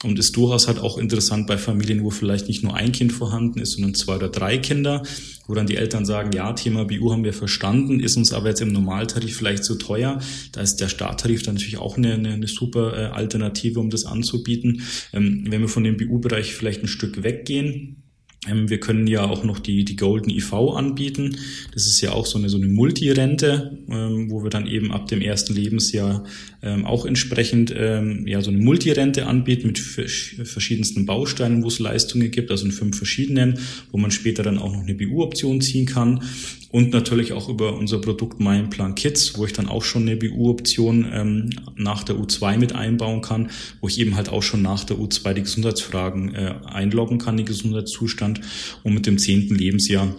und 0.02 0.18
ist 0.18 0.36
durchaus 0.36 0.66
halt 0.66 0.78
auch 0.78 0.96
interessant 0.96 1.46
bei 1.46 1.58
Familien, 1.58 2.02
wo 2.02 2.10
vielleicht 2.10 2.48
nicht 2.48 2.62
nur 2.62 2.74
ein 2.74 2.92
Kind 2.92 3.12
vorhanden 3.12 3.60
ist, 3.60 3.72
sondern 3.72 3.94
zwei 3.94 4.16
oder 4.16 4.28
drei 4.28 4.58
Kinder, 4.58 5.02
wo 5.46 5.54
dann 5.54 5.66
die 5.66 5.76
Eltern 5.76 6.06
sagen, 6.06 6.32
ja, 6.32 6.52
Thema 6.52 6.84
BU 6.84 7.12
haben 7.12 7.24
wir 7.24 7.34
verstanden, 7.34 8.00
ist 8.00 8.16
uns 8.16 8.32
aber 8.32 8.48
jetzt 8.48 8.62
im 8.62 8.72
Normaltarif 8.72 9.36
vielleicht 9.36 9.64
zu 9.64 9.74
teuer. 9.74 10.20
Da 10.52 10.62
ist 10.62 10.76
der 10.76 10.88
Starttarif 10.88 11.42
dann 11.42 11.54
natürlich 11.54 11.78
auch 11.78 11.96
eine, 11.96 12.14
eine, 12.14 12.32
eine 12.32 12.46
super 12.48 12.96
äh, 12.96 13.06
Alternative, 13.10 13.80
um 13.80 13.90
das 13.90 14.06
anzubieten. 14.06 14.82
Ähm, 15.12 15.44
wenn 15.48 15.60
wir 15.60 15.68
von 15.68 15.84
dem 15.84 15.96
BU-Bereich 15.96 16.54
vielleicht 16.54 16.82
ein 16.82 16.88
Stück 16.88 17.22
weggehen, 17.22 18.02
wir 18.46 18.80
können 18.80 19.06
ja 19.06 19.24
auch 19.24 19.44
noch 19.44 19.58
die, 19.58 19.84
die 19.84 19.96
Golden 19.96 20.30
IV 20.30 20.54
anbieten. 20.54 21.36
Das 21.74 21.86
ist 21.86 22.00
ja 22.00 22.12
auch 22.12 22.24
so 22.24 22.38
eine, 22.38 22.48
so 22.48 22.56
eine 22.56 22.68
Multirente, 22.68 23.78
ähm, 23.90 24.30
wo 24.30 24.42
wir 24.42 24.48
dann 24.48 24.66
eben 24.66 24.92
ab 24.92 25.08
dem 25.08 25.20
ersten 25.20 25.54
Lebensjahr 25.54 26.24
ähm, 26.62 26.86
auch 26.86 27.04
entsprechend 27.04 27.72
ähm, 27.76 28.26
ja, 28.26 28.40
so 28.40 28.50
eine 28.50 28.58
Multirente 28.58 29.26
anbieten 29.26 29.66
mit 29.66 29.78
verschiedensten 29.78 31.04
Bausteinen, 31.04 31.62
wo 31.62 31.68
es 31.68 31.80
Leistungen 31.80 32.30
gibt, 32.30 32.50
also 32.50 32.64
in 32.64 32.72
fünf 32.72 32.96
verschiedenen, 32.96 33.58
wo 33.92 33.98
man 33.98 34.10
später 34.10 34.42
dann 34.42 34.58
auch 34.58 34.72
noch 34.72 34.82
eine 34.82 34.94
BU-Option 34.94 35.60
ziehen 35.60 35.84
kann. 35.84 36.22
Und 36.70 36.92
natürlich 36.92 37.32
auch 37.32 37.48
über 37.48 37.76
unser 37.76 38.00
Produkt 38.00 38.40
Mein 38.40 38.70
Plan 38.70 38.94
Kids, 38.94 39.36
wo 39.36 39.44
ich 39.44 39.52
dann 39.52 39.68
auch 39.68 39.82
schon 39.82 40.02
eine 40.02 40.16
BU-Option 40.16 41.06
ähm, 41.12 41.50
nach 41.76 42.04
der 42.04 42.16
U2 42.16 42.58
mit 42.58 42.74
einbauen 42.74 43.22
kann, 43.22 43.50
wo 43.80 43.88
ich 43.88 43.98
eben 43.98 44.14
halt 44.14 44.28
auch 44.28 44.42
schon 44.42 44.62
nach 44.62 44.84
der 44.84 44.96
U2 44.96 45.34
die 45.34 45.42
Gesundheitsfragen 45.42 46.34
äh, 46.34 46.54
einloggen 46.66 47.18
kann, 47.18 47.36
den 47.36 47.46
Gesundheitszustand 47.46 48.40
und 48.84 48.94
mit 48.94 49.06
dem 49.06 49.18
zehnten 49.18 49.54
Lebensjahr 49.56 50.14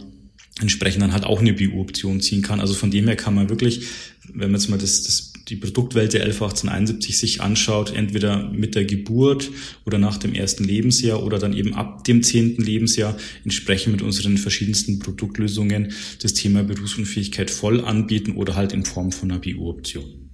entsprechend 0.60 1.02
dann 1.02 1.14
halt 1.14 1.26
auch 1.26 1.40
eine 1.40 1.54
BU-Option 1.54 2.20
ziehen 2.20 2.42
kann. 2.42 2.60
Also 2.60 2.74
von 2.74 2.92
dem 2.92 3.08
her 3.08 3.16
kann 3.16 3.34
man 3.34 3.50
wirklich, 3.50 3.88
wenn 4.28 4.52
man 4.52 4.60
jetzt 4.60 4.70
mal 4.70 4.78
das, 4.78 5.04
das 5.04 5.31
die 5.52 5.58
Produktwelt 5.58 6.14
der 6.14 6.22
111871 6.22 7.18
sich 7.20 7.42
anschaut, 7.42 7.94
entweder 7.94 8.50
mit 8.50 8.74
der 8.74 8.86
Geburt 8.86 9.52
oder 9.86 9.98
nach 9.98 10.18
dem 10.18 10.34
ersten 10.34 10.64
Lebensjahr 10.64 11.22
oder 11.24 11.40
dann 11.40 11.52
eben 11.52 11.76
ab 11.76 12.06
dem 12.06 12.24
zehnten 12.24 12.64
Lebensjahr 12.64 13.18
entsprechend 13.44 13.92
mit 13.92 14.02
unseren 14.02 14.38
verschiedensten 14.38 15.00
Produktlösungen 15.00 15.92
das 16.22 16.34
Thema 16.34 16.64
Berufsunfähigkeit 16.64 17.52
voll 17.52 17.84
anbieten 17.84 18.38
oder 18.38 18.56
halt 18.56 18.72
in 18.72 18.86
Form 18.86 19.12
von 19.12 19.30
einer 19.30 19.42
BU-Option. 19.42 20.30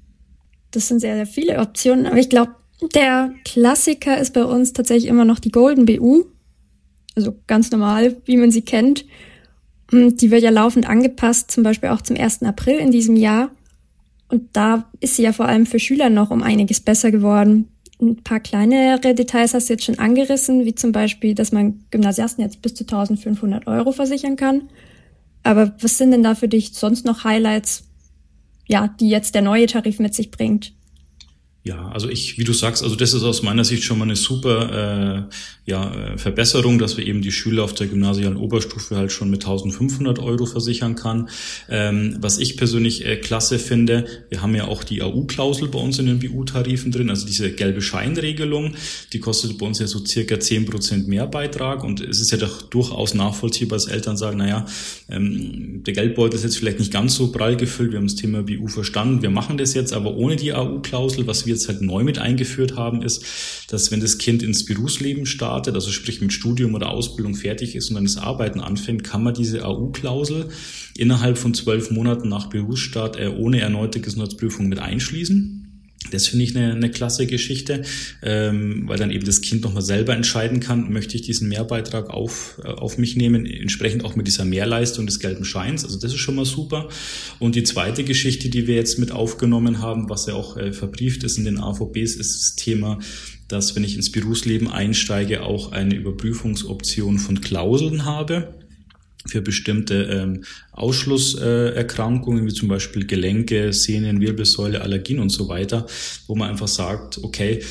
Das 0.70 0.88
sind 0.88 1.00
sehr, 1.00 1.16
sehr 1.16 1.26
viele 1.26 1.58
Optionen, 1.58 2.06
aber 2.06 2.18
ich 2.18 2.30
glaube, 2.30 2.52
der 2.94 3.34
Klassiker 3.44 4.20
ist 4.20 4.36
bei 4.36 4.44
uns 4.44 4.74
tatsächlich 4.74 5.10
immer 5.10 5.26
noch 5.26 5.40
die 5.40 5.50
Golden 5.50 5.88
BU. 5.88 6.26
Also 7.16 7.36
ganz 7.48 7.72
normal, 7.72 8.18
wie 8.26 8.38
man 8.38 8.52
sie 8.52 8.62
kennt. 8.62 9.06
Die 9.92 10.30
wird 10.30 10.44
ja 10.44 10.52
laufend 10.52 10.88
angepasst, 10.88 11.50
zum 11.50 11.64
Beispiel 11.64 11.90
auch 11.90 12.04
zum 12.04 12.18
1. 12.18 12.44
April 12.44 12.78
in 12.78 12.92
diesem 12.92 13.16
Jahr. 13.16 13.50
Und 14.30 14.56
da 14.56 14.90
ist 15.00 15.16
sie 15.16 15.24
ja 15.24 15.32
vor 15.32 15.48
allem 15.48 15.66
für 15.66 15.80
Schüler 15.80 16.10
noch 16.10 16.32
um 16.32 16.44
einiges 16.44 16.82
besser 16.82 17.12
geworden. 17.12 17.70
Ein 18.00 18.18
paar 18.18 18.40
kleinere 18.40 19.16
Details 19.16 19.54
hast 19.54 19.70
du 19.70 19.74
jetzt 19.74 19.86
schon 19.86 20.00
angerissen, 20.00 20.66
wie 20.66 20.76
zum 20.76 20.92
Beispiel, 20.92 21.34
dass 21.34 21.52
man 21.52 21.86
Gymnasiasten 21.90 22.44
jetzt 22.44 22.62
bis 22.62 22.76
zu 22.76 22.84
1500 22.84 23.68
Euro 23.68 23.92
versichern 23.92 24.36
kann. 24.36 24.70
Aber 25.44 25.74
was 25.80 25.98
sind 25.98 26.12
denn 26.12 26.24
da 26.24 26.36
für 26.36 26.48
dich 26.48 26.74
sonst 26.74 27.06
noch 27.06 27.24
Highlights, 27.24 27.86
ja, 28.68 28.90
die 29.00 29.10
jetzt 29.10 29.34
der 29.34 29.42
neue 29.42 29.66
Tarif 29.66 30.00
mit 30.00 30.14
sich 30.14 30.30
bringt? 30.30 30.74
Ja, 31.68 31.90
also 31.90 32.08
ich, 32.08 32.38
wie 32.38 32.46
du 32.46 32.54
sagst, 32.54 32.82
also 32.82 32.96
das 32.96 33.14
ist 33.14 33.24
aus 33.24 33.44
meiner 33.44 33.66
Sicht 33.66 33.84
schon 33.84 33.98
mal 33.98 34.06
eine 34.06 34.16
super 34.16 35.28
äh, 35.28 35.70
ja, 35.70 35.94
äh, 35.94 36.18
Verbesserung, 36.18 36.80
dass 36.80 36.96
wir 36.96 37.06
eben 37.06 37.22
die 37.22 37.34
Schüler 37.34 37.66
auf 37.66 37.74
der 37.74 37.88
gymnasialen 37.88 38.38
Oberstufe 38.38 38.96
halt 38.96 39.12
schon 39.12 39.30
mit 39.30 39.44
1500 39.44 40.18
Euro 40.20 40.46
versichern 40.46 40.96
kann. 40.96 41.28
Ähm, 41.68 42.16
was 42.22 42.38
ich 42.38 42.56
persönlich 42.56 43.06
äh, 43.06 43.18
klasse 43.18 43.60
finde, 43.60 44.06
wir 44.30 44.42
haben 44.42 44.56
ja 44.56 44.66
auch 44.66 44.86
die 44.86 45.02
AU-Klausel 45.02 45.68
bei 45.68 45.78
uns 45.78 46.00
in 46.00 46.06
den 46.06 46.20
BU-Tarifen 46.20 46.94
drin, 46.94 47.10
also 47.10 47.28
diese 47.28 47.52
gelbe 47.52 47.82
Scheinregelung, 47.82 48.76
die 49.12 49.20
kostet 49.20 49.58
bei 49.58 49.66
uns 49.66 49.80
ja 49.80 49.88
so 49.88 50.06
circa 50.06 50.40
10 50.40 50.68
Prozent 50.68 51.10
mehr 51.10 51.28
Beitrag 51.28 51.84
und 51.84 52.00
es 52.00 52.22
ist 52.22 52.32
ja 52.32 52.38
doch 52.38 52.62
durchaus 52.62 53.14
nachvollziehbar, 53.14 53.78
dass 53.78 53.88
Eltern 53.88 54.16
sagen, 54.16 54.38
naja, 54.38 54.66
ähm, 55.10 55.84
der 55.86 55.94
Geldbeutel 55.94 56.38
ist 56.38 56.46
jetzt 56.46 56.58
vielleicht 56.58 56.80
nicht 56.80 56.94
ganz 56.94 57.16
so 57.16 57.30
prall 57.30 57.58
gefüllt, 57.58 57.92
wir 57.92 58.00
haben 58.00 58.08
das 58.08 58.16
Thema 58.16 58.42
BU 58.42 58.70
verstanden, 58.70 59.22
wir 59.22 59.32
machen 59.32 59.58
das 59.58 59.74
jetzt 59.74 59.92
aber 59.92 60.16
ohne 60.16 60.38
die 60.38 60.54
AU-Klausel, 60.54 61.28
was 61.28 61.46
wir 61.46 61.57
jetzt 61.58 61.68
halt 61.68 61.82
neu 61.82 62.04
mit 62.04 62.20
eingeführt 62.20 62.76
haben, 62.76 63.02
ist, 63.02 63.26
dass 63.70 63.92
wenn 63.92 64.00
das 64.00 64.18
Kind 64.18 64.44
ins 64.44 64.66
Berufsleben 64.66 65.26
startet, 65.26 65.76
also 65.76 65.92
sprich 65.92 66.22
mit 66.22 66.34
Studium 66.34 66.76
oder 66.76 66.90
Ausbildung 66.90 67.36
fertig 67.36 67.76
ist 67.76 67.90
und 67.90 67.96
dann 67.96 68.06
das 68.06 68.18
Arbeiten 68.18 68.60
anfängt, 68.60 69.04
kann 69.04 69.24
man 69.24 69.34
diese 69.34 69.66
AU-Klausel 69.66 70.50
innerhalb 70.96 71.38
von 71.38 71.54
zwölf 71.54 71.92
Monaten 71.92 72.30
nach 72.30 72.48
Berufsstart 72.48 73.20
äh, 73.20 73.28
ohne 73.28 73.62
erneute 73.62 74.00
Gesundheitsprüfung 74.00 74.68
mit 74.68 74.80
einschließen. 74.80 75.57
Das 76.12 76.28
finde 76.28 76.46
ich 76.46 76.56
eine, 76.56 76.74
eine 76.74 76.92
klasse 76.92 77.26
Geschichte, 77.28 77.82
ähm, 78.22 78.84
weil 78.88 78.98
dann 78.98 79.12
eben 79.12 79.26
das 79.26 79.42
Kind 79.42 79.64
nochmal 79.64 79.82
selber 79.82 80.16
entscheiden 80.16 80.60
kann, 80.60 80.92
möchte 80.92 81.16
ich 81.16 81.24
diesen 81.24 81.50
Mehrbeitrag 81.50 82.10
auf, 82.10 82.62
äh, 82.64 82.68
auf 82.68 82.98
mich 82.98 83.16
nehmen, 83.16 83.46
entsprechend 83.46 84.06
auch 84.06 84.16
mit 84.16 84.28
dieser 84.28 84.46
Mehrleistung 84.46 85.06
des 85.06 85.20
gelben 85.20 85.44
Scheins. 85.44 85.84
Also 85.84 86.00
das 86.00 86.14
ist 86.14 86.20
schon 86.20 86.36
mal 86.36 86.46
super. 86.46 86.88
Und 87.40 87.56
die 87.56 87.64
zweite 87.64 88.04
Geschichte, 88.04 88.50
die 88.50 88.68
wir 88.68 88.76
jetzt 88.76 89.00
mit 89.00 89.12
aufgenommen 89.12 89.82
haben, 89.82 90.10
was 90.10 90.28
ja 90.28 90.36
auch 90.36 90.56
äh, 90.56 90.72
verbrieft 90.72 91.24
ist 91.24 91.38
in 91.38 91.46
den 91.46 91.60
AVBs, 91.60 92.16
ist 92.16 92.36
das 92.36 92.56
Thema, 92.56 93.00
dass 93.48 93.76
wenn 93.76 93.84
ich 93.84 93.96
ins 93.96 94.12
Berufsleben 94.12 94.70
einsteige, 94.70 95.44
auch 95.44 95.72
eine 95.72 95.96
Überprüfungsoption 95.96 97.18
von 97.18 97.42
Klauseln 97.42 98.06
habe 98.06 98.54
für 99.28 99.42
bestimmte 99.42 100.04
ähm, 100.04 100.44
Ausschlusserkrankungen, 100.72 102.46
wie 102.46 102.54
zum 102.54 102.68
Beispiel 102.68 103.06
Gelenke, 103.06 103.74
Sehnen, 103.74 104.22
Wirbelsäule, 104.22 104.82
Allergien 104.82 105.20
und 105.20 105.30
so 105.30 105.48
weiter, 105.48 105.86
wo 106.28 106.36
man 106.36 106.50
einfach 106.50 106.68
sagt, 106.68 107.24
okay, 107.24 107.62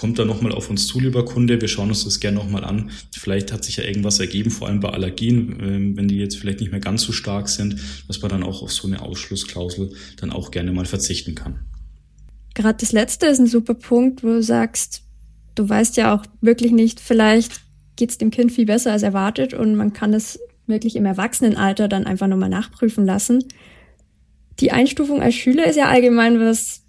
kommt 0.00 0.18
da 0.18 0.24
nochmal 0.24 0.52
auf 0.52 0.70
uns 0.70 0.86
zu, 0.86 0.98
lieber 0.98 1.26
Kunde. 1.26 1.60
Wir 1.60 1.68
schauen 1.68 1.90
uns 1.90 2.04
das 2.04 2.20
gerne 2.20 2.38
nochmal 2.38 2.64
an. 2.64 2.90
Vielleicht 3.14 3.52
hat 3.52 3.64
sich 3.64 3.76
ja 3.76 3.84
irgendwas 3.84 4.18
ergeben, 4.18 4.50
vor 4.50 4.66
allem 4.66 4.80
bei 4.80 4.88
Allergien, 4.88 5.58
ähm, 5.60 5.96
wenn 5.96 6.08
die 6.08 6.16
jetzt 6.16 6.38
vielleicht 6.38 6.60
nicht 6.60 6.70
mehr 6.70 6.80
ganz 6.80 7.02
so 7.02 7.12
stark 7.12 7.50
sind, 7.50 7.76
dass 8.08 8.22
man 8.22 8.30
dann 8.30 8.42
auch 8.42 8.62
auf 8.62 8.72
so 8.72 8.88
eine 8.88 9.02
Ausschlussklausel 9.02 9.92
dann 10.16 10.30
auch 10.30 10.50
gerne 10.50 10.72
mal 10.72 10.86
verzichten 10.86 11.34
kann. 11.34 11.60
Gerade 12.54 12.78
das 12.80 12.92
letzte 12.92 13.26
ist 13.26 13.40
ein 13.40 13.46
super 13.46 13.74
Punkt, 13.74 14.24
wo 14.24 14.28
du 14.28 14.42
sagst, 14.42 15.02
du 15.54 15.68
weißt 15.68 15.98
ja 15.98 16.14
auch 16.14 16.24
wirklich 16.40 16.72
nicht, 16.72 16.98
vielleicht 16.98 17.60
geht 17.96 18.10
es 18.10 18.16
dem 18.16 18.30
Kind 18.30 18.52
viel 18.52 18.64
besser 18.64 18.92
als 18.92 19.02
erwartet 19.02 19.52
und 19.52 19.76
man 19.76 19.92
kann 19.92 20.14
es 20.14 20.40
wirklich 20.70 20.96
im 20.96 21.04
Erwachsenenalter 21.04 21.88
dann 21.88 22.06
einfach 22.06 22.26
nochmal 22.26 22.48
nachprüfen 22.48 23.04
lassen. 23.04 23.44
Die 24.60 24.72
Einstufung 24.72 25.22
als 25.22 25.34
Schüler 25.34 25.66
ist 25.66 25.76
ja 25.76 25.88
allgemein 25.88 26.40
was 26.40 26.82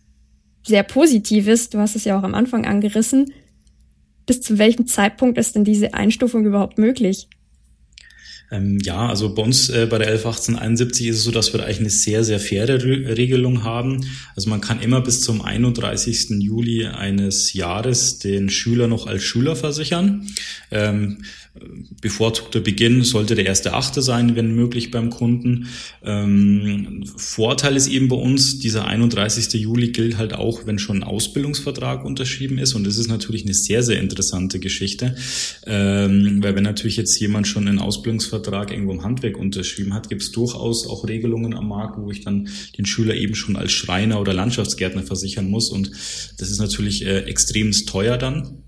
sehr 0.64 0.84
Positives. 0.84 1.70
Du 1.70 1.80
hast 1.80 1.96
es 1.96 2.06
ja 2.06 2.18
auch 2.18 2.24
am 2.24 2.36
Anfang 2.36 2.66
angerissen. 2.66 3.34
Bis 4.26 4.42
zu 4.42 4.58
welchem 4.58 4.88
Zeitpunkt 4.88 5.38
ist 5.38 5.56
denn 5.56 5.64
diese 5.64 5.94
Einstufung 5.94 6.46
überhaupt 6.46 6.78
möglich? 6.78 7.28
Ähm, 8.52 8.80
ja, 8.84 9.08
also 9.08 9.34
bei 9.34 9.42
uns 9.42 9.70
äh, 9.70 9.88
bei 9.90 9.98
der 9.98 10.10
111871 10.10 11.08
ist 11.08 11.18
es 11.18 11.24
so, 11.24 11.32
dass 11.32 11.54
wir 11.54 11.64
eigentlich 11.64 11.80
eine 11.80 11.90
sehr, 11.90 12.24
sehr 12.26 12.40
faire 12.40 12.84
Re 12.84 13.18
Regelung 13.18 13.64
haben. 13.64 14.06
Also 14.36 14.50
man 14.50 14.60
kann 14.60 14.82
immer 14.82 15.00
bis 15.00 15.22
zum 15.22 15.42
31. 15.42 16.32
Juli 16.42 16.86
eines 16.86 17.54
Jahres 17.54 18.20
den 18.20 18.50
Schüler 18.50 18.88
noch 18.88 19.08
als 19.08 19.24
Schüler 19.24 19.56
versichern. 19.56 20.28
Ähm, 20.70 21.24
bevorzugter 22.02 22.62
Beginn 22.62 23.04
sollte 23.04 23.36
der 23.36 23.46
erste 23.46 23.74
Achte 23.74 24.02
sein, 24.02 24.36
wenn 24.36 24.56
möglich 24.56 24.90
beim 24.90 25.10
Kunden. 25.10 25.68
Ähm, 26.02 27.04
Vorteil 27.18 27.76
ist 27.76 27.88
eben 27.88 28.08
bei 28.08 28.16
uns, 28.16 28.60
dieser 28.60 28.86
31. 28.86 29.54
Juli 29.62 29.90
gilt 29.90 30.18
halt 30.18 30.34
auch, 30.34 30.66
wenn 30.66 30.80
schon 30.80 30.98
ein 30.98 31.04
Ausbildungsvertrag 31.04 32.06
unterschrieben 32.06 32.58
ist. 32.58 32.74
Und 32.74 32.88
das 32.88 32.98
ist 32.98 33.10
natürlich 33.10 33.44
eine 33.44 33.54
sehr, 33.54 33.84
sehr 33.84 34.00
interessante 34.00 34.60
Geschichte. 34.60 35.16
Ähm, 35.66 36.42
weil 36.42 36.56
wenn 36.56 36.64
natürlich 36.64 36.96
jetzt 36.96 37.20
jemand 37.20 37.48
schon 37.48 37.68
einen 37.68 37.80
Ausbildungsvertrag 37.80 38.72
irgendwo 38.72 38.94
im 38.94 39.04
Handwerk 39.04 39.38
unterschrieben 39.38 39.94
hat, 39.94 40.08
gibt 40.08 40.22
es 40.22 40.32
durchaus 40.32 40.88
auch 40.88 41.08
Regelungen 41.08 41.54
am 41.54 41.68
Markt, 41.68 42.00
wo 42.00 42.12
ich 42.12 42.22
dann 42.22 42.48
den 42.78 42.86
Schüler 42.86 43.16
eben 43.16 43.36
schon 43.36 43.58
als 43.58 43.74
Schreiner 43.74 44.22
oder 44.22 44.34
Landschaftsgärtner 44.34 45.04
versichern 45.04 45.50
muss. 45.50 45.70
Und 45.70 45.92
das 46.38 46.50
ist 46.50 46.60
natürlich 46.60 47.06
äh, 47.06 47.20
extremst 47.26 47.90
teuer 47.90 48.18
dann. 48.18 48.64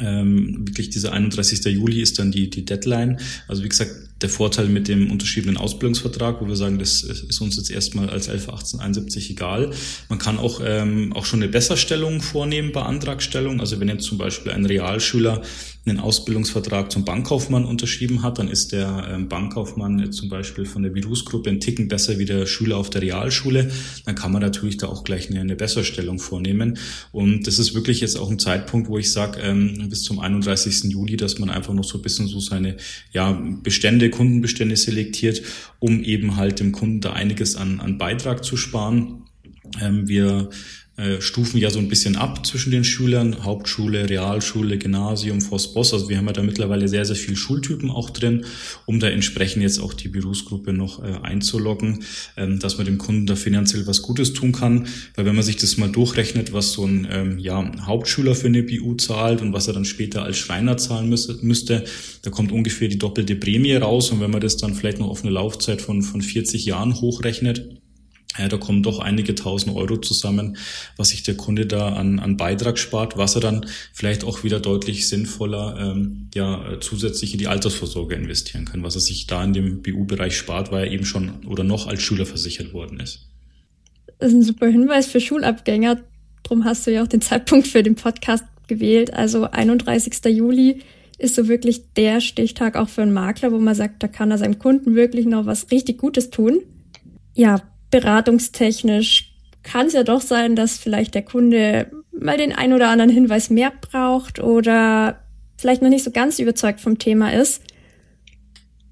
Ähm, 0.00 0.66
wirklich 0.66 0.90
dieser 0.90 1.12
31. 1.12 1.64
Juli 1.64 2.00
ist 2.02 2.18
dann 2.18 2.30
die, 2.30 2.50
die 2.50 2.64
Deadline. 2.64 3.18
Also 3.46 3.64
wie 3.64 3.68
gesagt, 3.68 3.92
der 4.20 4.28
Vorteil 4.28 4.68
mit 4.68 4.88
dem 4.88 5.10
unterschriebenen 5.10 5.56
Ausbildungsvertrag, 5.56 6.40
wo 6.40 6.48
wir 6.48 6.56
sagen, 6.56 6.78
das 6.78 7.02
ist 7.02 7.40
uns 7.40 7.56
jetzt 7.56 7.70
erstmal 7.70 8.10
als 8.10 8.28
11.1871 8.28 9.30
egal. 9.30 9.70
Man 10.08 10.18
kann 10.18 10.38
auch, 10.38 10.60
ähm, 10.64 11.12
auch 11.12 11.24
schon 11.24 11.42
eine 11.42 11.50
Besserstellung 11.50 12.20
vornehmen 12.20 12.72
bei 12.72 12.82
Antragstellung. 12.82 13.60
Also 13.60 13.78
wenn 13.78 13.88
jetzt 13.88 14.04
zum 14.04 14.18
Beispiel 14.18 14.52
ein 14.52 14.66
Realschüler 14.66 15.42
einen 15.86 16.00
Ausbildungsvertrag 16.00 16.90
zum 16.92 17.04
Bankkaufmann 17.04 17.64
unterschrieben 17.64 18.22
hat, 18.22 18.38
dann 18.38 18.48
ist 18.48 18.72
der 18.72 19.08
ähm, 19.10 19.28
Bankkaufmann 19.28 19.98
jetzt 19.98 20.16
zum 20.16 20.28
Beispiel 20.28 20.66
von 20.66 20.82
der 20.82 20.90
Berufsgruppe 20.90 21.48
ein 21.48 21.60
Ticken 21.60 21.88
besser 21.88 22.18
wie 22.18 22.24
der 22.24 22.46
Schüler 22.46 22.76
auf 22.76 22.90
der 22.90 23.02
Realschule. 23.02 23.70
Dann 24.04 24.14
kann 24.14 24.32
man 24.32 24.42
natürlich 24.42 24.76
da 24.76 24.88
auch 24.88 25.04
gleich 25.04 25.30
eine, 25.30 25.40
eine 25.40 25.56
Besserstellung 25.56 26.18
vornehmen. 26.18 26.78
Und 27.12 27.46
das 27.46 27.58
ist 27.58 27.74
wirklich 27.74 28.00
jetzt 28.00 28.18
auch 28.18 28.30
ein 28.30 28.38
Zeitpunkt, 28.38 28.88
wo 28.88 28.98
ich 28.98 29.12
sage, 29.12 29.40
ähm, 29.40 29.88
bis 29.88 30.02
zum 30.02 30.18
31. 30.18 30.84
Juli, 30.92 31.16
dass 31.16 31.38
man 31.38 31.50
einfach 31.50 31.72
noch 31.72 31.84
so 31.84 31.98
ein 31.98 32.02
bisschen 32.02 32.26
so 32.26 32.40
seine 32.40 32.76
ja, 33.12 33.40
Bestände 33.62 34.07
Kundenbestände 34.10 34.76
selektiert, 34.76 35.42
um 35.78 36.02
eben 36.02 36.36
halt 36.36 36.60
dem 36.60 36.72
Kunden 36.72 37.00
da 37.00 37.12
einiges 37.12 37.56
an, 37.56 37.80
an 37.80 37.98
Beitrag 37.98 38.44
zu 38.44 38.56
sparen. 38.56 39.24
Ähm, 39.80 40.08
wir 40.08 40.50
äh, 40.98 41.20
stufen 41.20 41.58
ja 41.58 41.70
so 41.70 41.78
ein 41.78 41.88
bisschen 41.88 42.16
ab 42.16 42.44
zwischen 42.44 42.72
den 42.72 42.82
Schülern, 42.82 43.44
Hauptschule, 43.44 44.10
Realschule, 44.10 44.78
Gymnasium, 44.78 45.40
Voss-Boss. 45.40 45.94
Also 45.94 46.08
wir 46.08 46.18
haben 46.18 46.26
ja 46.26 46.32
da 46.32 46.42
mittlerweile 46.42 46.88
sehr, 46.88 47.04
sehr 47.04 47.14
viele 47.14 47.36
Schultypen 47.36 47.88
auch 47.88 48.10
drin, 48.10 48.44
um 48.84 48.98
da 48.98 49.08
entsprechend 49.08 49.62
jetzt 49.62 49.78
auch 49.78 49.94
die 49.94 50.08
Berufsgruppe 50.08 50.72
noch 50.72 51.00
äh, 51.00 51.18
einzuloggen, 51.22 52.04
ähm, 52.36 52.58
dass 52.58 52.78
man 52.78 52.86
dem 52.86 52.98
Kunden 52.98 53.26
da 53.26 53.36
finanziell 53.36 53.86
was 53.86 54.02
Gutes 54.02 54.32
tun 54.32 54.50
kann. 54.50 54.88
Weil 55.14 55.24
wenn 55.24 55.36
man 55.36 55.44
sich 55.44 55.56
das 55.56 55.76
mal 55.76 55.88
durchrechnet, 55.88 56.52
was 56.52 56.72
so 56.72 56.84
ein 56.84 57.06
ähm, 57.08 57.38
ja, 57.38 57.70
Hauptschüler 57.86 58.34
für 58.34 58.48
eine 58.48 58.64
BU 58.64 58.96
zahlt 58.96 59.40
und 59.40 59.52
was 59.52 59.68
er 59.68 59.74
dann 59.74 59.84
später 59.84 60.24
als 60.24 60.36
Schreiner 60.36 60.78
zahlen 60.78 61.08
müsste, 61.08 61.38
müsste, 61.42 61.84
da 62.22 62.30
kommt 62.30 62.50
ungefähr 62.50 62.88
die 62.88 62.98
doppelte 62.98 63.36
Prämie 63.36 63.74
raus. 63.74 64.10
Und 64.10 64.20
wenn 64.20 64.32
man 64.32 64.40
das 64.40 64.56
dann 64.56 64.74
vielleicht 64.74 64.98
noch 64.98 65.08
auf 65.08 65.22
eine 65.22 65.30
Laufzeit 65.30 65.80
von, 65.80 66.02
von 66.02 66.22
40 66.22 66.64
Jahren 66.64 67.00
hochrechnet, 67.00 67.78
ja, 68.36 68.48
da 68.48 68.56
kommen 68.56 68.82
doch 68.82 68.98
einige 68.98 69.34
tausend 69.34 69.74
Euro 69.74 69.96
zusammen, 69.96 70.58
was 70.96 71.10
sich 71.10 71.22
der 71.22 71.36
Kunde 71.36 71.66
da 71.66 71.94
an, 71.94 72.18
an 72.18 72.36
Beitrag 72.36 72.78
spart, 72.78 73.16
was 73.16 73.34
er 73.34 73.40
dann 73.40 73.66
vielleicht 73.92 74.22
auch 74.22 74.44
wieder 74.44 74.60
deutlich 74.60 75.08
sinnvoller 75.08 75.76
ähm, 75.78 76.28
ja, 76.34 76.78
zusätzlich 76.80 77.32
in 77.32 77.38
die 77.38 77.48
Altersvorsorge 77.48 78.14
investieren 78.14 78.66
kann, 78.66 78.82
was 78.82 78.94
er 78.94 79.00
sich 79.00 79.26
da 79.26 79.42
in 79.42 79.54
dem 79.54 79.82
BU-Bereich 79.82 80.36
spart, 80.36 80.70
weil 80.70 80.86
er 80.86 80.92
eben 80.92 81.06
schon 81.06 81.46
oder 81.46 81.64
noch 81.64 81.86
als 81.86 82.02
Schüler 82.02 82.26
versichert 82.26 82.72
worden 82.72 83.00
ist. 83.00 83.28
Das 84.18 84.30
ist 84.30 84.34
ein 84.34 84.42
super 84.42 84.66
Hinweis 84.66 85.06
für 85.06 85.20
Schulabgänger. 85.20 86.02
Drum 86.42 86.64
hast 86.64 86.86
du 86.86 86.92
ja 86.92 87.02
auch 87.02 87.08
den 87.08 87.20
Zeitpunkt 87.20 87.66
für 87.66 87.82
den 87.82 87.94
Podcast 87.94 88.44
gewählt. 88.66 89.14
Also 89.14 89.50
31. 89.50 90.24
Juli 90.26 90.82
ist 91.18 91.34
so 91.34 91.48
wirklich 91.48 91.92
der 91.94 92.20
Stichtag 92.20 92.76
auch 92.76 92.88
für 92.88 93.02
einen 93.02 93.12
Makler, 93.12 93.52
wo 93.52 93.58
man 93.58 93.74
sagt, 93.74 94.02
da 94.02 94.08
kann 94.08 94.30
er 94.30 94.38
seinem 94.38 94.58
Kunden 94.58 94.94
wirklich 94.94 95.26
noch 95.26 95.46
was 95.46 95.70
richtig 95.70 95.98
Gutes 95.98 96.30
tun. 96.30 96.60
Ja, 97.34 97.62
beratungstechnisch 97.90 99.34
kann 99.62 99.86
es 99.86 99.92
ja 99.92 100.02
doch 100.02 100.20
sein, 100.20 100.56
dass 100.56 100.78
vielleicht 100.78 101.14
der 101.14 101.22
Kunde 101.22 101.90
mal 102.18 102.36
den 102.36 102.52
ein 102.52 102.72
oder 102.72 102.88
anderen 102.88 103.10
Hinweis 103.10 103.50
mehr 103.50 103.72
braucht 103.80 104.40
oder 104.40 105.20
vielleicht 105.56 105.82
noch 105.82 105.90
nicht 105.90 106.04
so 106.04 106.10
ganz 106.10 106.38
überzeugt 106.38 106.80
vom 106.80 106.98
Thema 106.98 107.32
ist. 107.32 107.62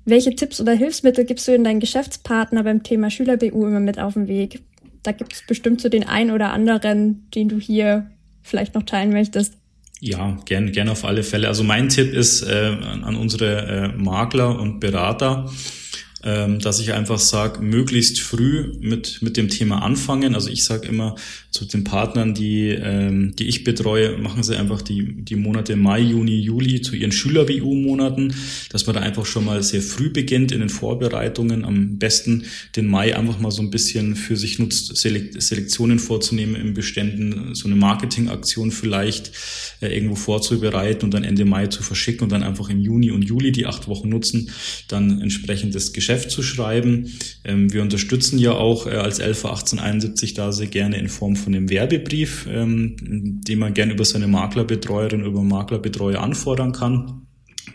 Welche 0.05 0.35
Tipps 0.35 0.61
oder 0.61 0.73
Hilfsmittel 0.73 1.25
gibst 1.25 1.49
du 1.49 1.55
in 1.55 1.65
deinen 1.65 1.81
Geschäftspartner 1.81 2.63
beim 2.63 2.83
Thema 2.83 3.11
Schüler-BU 3.11 3.67
immer 3.67 3.81
mit 3.81 3.99
auf 3.99 4.15
den 4.15 4.29
Weg? 4.29 4.63
Da 5.03 5.13
gibt 5.13 5.33
es 5.33 5.43
bestimmt 5.47 5.81
so 5.81 5.89
den 5.89 6.07
einen 6.07 6.31
oder 6.31 6.53
anderen, 6.53 7.29
den 7.35 7.49
du 7.49 7.59
hier 7.59 8.11
vielleicht 8.43 8.75
noch 8.75 8.85
teilen 8.85 9.13
möchtest. 9.13 9.55
Ja, 10.01 10.37
gern, 10.45 10.73
gern 10.73 10.89
auf 10.89 11.05
alle 11.05 11.23
Fälle. 11.23 11.49
Also 11.49 11.65
mein 11.65 11.89
Tipp 11.89 12.13
ist 12.13 12.43
äh, 12.43 12.77
an 13.03 13.17
unsere 13.17 13.93
äh, 13.95 13.97
Makler 13.97 14.59
und 14.61 14.79
Berater, 14.79 15.51
dass 16.27 16.81
ich 16.81 16.93
einfach 16.93 17.21
sage, 17.21 17.63
möglichst 17.63 18.21
früh 18.21 18.73
mit, 18.81 19.23
mit 19.23 19.37
dem 19.37 19.49
Thema 19.49 19.83
anfangen. 19.83 20.35
Also 20.35 20.51
ich 20.51 20.65
sage 20.65 20.89
immer 20.89 21.15
zu 21.51 21.65
den 21.65 21.85
Partnern, 21.85 22.35
die, 22.35 22.69
ähm, 22.69 23.35
die 23.37 23.47
ich 23.47 23.65
betreue, 23.65 24.19
machen 24.19 24.43
sie 24.43 24.57
einfach 24.57 24.83
die, 24.83 25.23
die 25.25 25.37
Monate 25.37 25.77
Mai, 25.77 26.01
Juni, 26.01 26.39
Juli 26.41 26.81
zu 26.83 26.97
ihren 26.97 27.13
Schüler-BU-Monaten, 27.13 28.35
dass 28.71 28.87
man 28.87 28.97
da 28.97 29.03
einfach 29.03 29.25
schon 29.25 29.45
mal 29.45 29.63
sehr 29.63 29.83
früh 29.83 30.11
beginnt 30.11 30.53
in 30.53 30.61
den 30.61 30.69
Vorbereitungen. 30.69 31.65
Am 31.65 31.99
besten 31.99 32.45
den 32.75 32.87
Mai 32.89 33.17
einfach 33.17 33.39
mal 33.39 33.53
so 33.53 33.63
ein 33.63 33.71
bisschen 33.71 34.17
für 34.17 34.37
sich 34.37 34.59
nutzt, 34.59 34.97
Selek 34.97 35.41
Selektionen 35.41 35.99
vorzunehmen 35.99 36.57
in 36.57 36.75
Beständen, 36.75 37.55
so 37.55 37.69
eine 37.69 37.77
Marketingaktion 37.77 38.71
vielleicht 38.71 39.31
äh, 39.81 39.95
irgendwo 39.95 40.17
vorzubereiten 40.17 41.05
und 41.05 41.15
dann 41.15 41.25
Ende 41.25 41.45
Mai 41.45 41.69
zu 41.69 41.83
verschicken 41.83 42.25
und 42.25 42.33
dann 42.33 42.43
einfach 42.43 42.69
im 42.69 42.81
Juni 42.81 43.11
und 43.13 43.23
Juli 43.23 43.53
die 43.53 43.67
acht 43.67 43.89
Wochen 43.89 44.09
nutzen, 44.09 44.51
dann 44.89 45.21
entsprechend 45.21 45.75
das 45.75 45.93
Geschäft 45.93 46.16
Geschäft 46.17 46.31
zu 46.31 46.43
schreiben. 46.43 47.13
Ähm, 47.45 47.73
wir 47.73 47.83
unterstützen 47.83 48.39
ja 48.39 48.53
auch 48.53 48.87
äh, 48.87 48.91
als 48.91 49.19
Elfer 49.19 49.51
1871 49.51 50.35
da 50.35 50.51
sehr 50.51 50.67
gerne 50.67 50.97
in 50.97 51.09
Form 51.09 51.37
von 51.37 51.55
einem 51.55 51.69
Werbebrief, 51.69 52.47
ähm, 52.51 52.97
den 53.01 53.59
man 53.59 53.75
gerne 53.75 53.93
über 53.93 54.05
seine 54.05 54.27
Maklerbetreuerin, 54.27 55.25
über 55.25 55.43
Maklerbetreuer 55.43 56.21
anfordern 56.21 56.73
kann. 56.73 57.26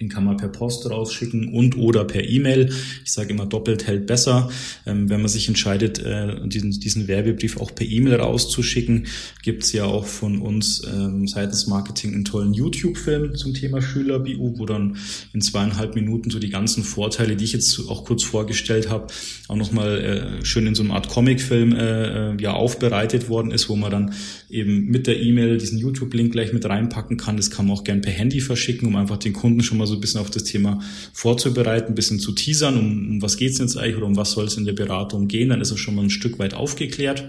Den 0.01 0.09
kann 0.09 0.25
man 0.25 0.35
per 0.35 0.49
Post 0.49 0.89
rausschicken 0.89 1.53
und 1.53 1.77
oder 1.77 2.05
per 2.05 2.27
E-Mail. 2.27 2.73
Ich 3.05 3.11
sage 3.11 3.29
immer, 3.29 3.45
doppelt 3.45 3.85
hält 3.85 4.07
besser. 4.07 4.49
Ähm, 4.87 5.09
wenn 5.09 5.21
man 5.21 5.29
sich 5.29 5.47
entscheidet, 5.47 5.99
äh, 5.99 6.47
diesen, 6.47 6.71
diesen 6.71 7.07
Werbebrief 7.07 7.57
auch 7.57 7.73
per 7.75 7.85
E-Mail 7.85 8.15
rauszuschicken, 8.15 9.05
gibt's 9.43 9.71
ja 9.73 9.85
auch 9.85 10.07
von 10.07 10.41
uns 10.41 10.81
ähm, 10.91 11.27
seitens 11.27 11.67
Marketing 11.67 12.15
einen 12.15 12.25
tollen 12.25 12.53
YouTube-Film 12.53 13.35
zum 13.35 13.53
Thema 13.53 13.79
Schüler-BU, 13.79 14.57
wo 14.57 14.65
dann 14.65 14.97
in 15.33 15.41
zweieinhalb 15.41 15.93
Minuten 15.93 16.31
so 16.31 16.39
die 16.39 16.49
ganzen 16.49 16.83
Vorteile, 16.83 17.35
die 17.35 17.43
ich 17.43 17.53
jetzt 17.53 17.79
auch 17.87 18.03
kurz 18.03 18.23
vorgestellt 18.23 18.89
habe, 18.89 19.07
auch 19.47 19.55
nochmal 19.55 20.39
äh, 20.41 20.45
schön 20.45 20.65
in 20.65 20.73
so 20.73 20.81
einer 20.81 20.95
Art 20.95 21.09
Comic-Film 21.09 21.75
äh, 21.75 22.31
äh, 22.31 22.41
ja 22.41 22.53
aufbereitet 22.53 23.29
worden 23.29 23.51
ist, 23.51 23.69
wo 23.69 23.75
man 23.75 23.91
dann 23.91 24.13
eben 24.49 24.87
mit 24.87 25.05
der 25.05 25.21
E-Mail 25.21 25.59
diesen 25.59 25.77
YouTube-Link 25.77 26.31
gleich 26.31 26.53
mit 26.53 26.65
reinpacken 26.65 27.17
kann. 27.17 27.37
Das 27.37 27.51
kann 27.51 27.67
man 27.67 27.77
auch 27.77 27.83
gern 27.83 28.01
per 28.01 28.11
Handy 28.11 28.41
verschicken, 28.41 28.87
um 28.87 28.95
einfach 28.95 29.17
den 29.17 29.33
Kunden 29.33 29.61
schon 29.61 29.77
mal 29.77 29.87
so 29.87 29.90
ein 29.95 30.01
bisschen 30.01 30.21
auf 30.21 30.29
das 30.29 30.43
Thema 30.43 30.79
vorzubereiten, 31.13 31.91
ein 31.91 31.95
bisschen 31.95 32.19
zu 32.19 32.31
teasern, 32.31 32.77
um, 32.77 33.09
um 33.09 33.21
was 33.21 33.37
geht's 33.37 33.59
jetzt 33.59 33.77
eigentlich 33.77 33.97
oder 33.97 34.07
um 34.07 34.17
was 34.17 34.31
soll 34.31 34.45
es 34.45 34.57
in 34.57 34.65
der 34.65 34.73
Beratung 34.73 35.27
gehen, 35.27 35.49
dann 35.49 35.61
ist 35.61 35.71
er 35.71 35.77
schon 35.77 35.95
mal 35.95 36.03
ein 36.03 36.09
Stück 36.09 36.39
weit 36.39 36.53
aufgeklärt. 36.53 37.23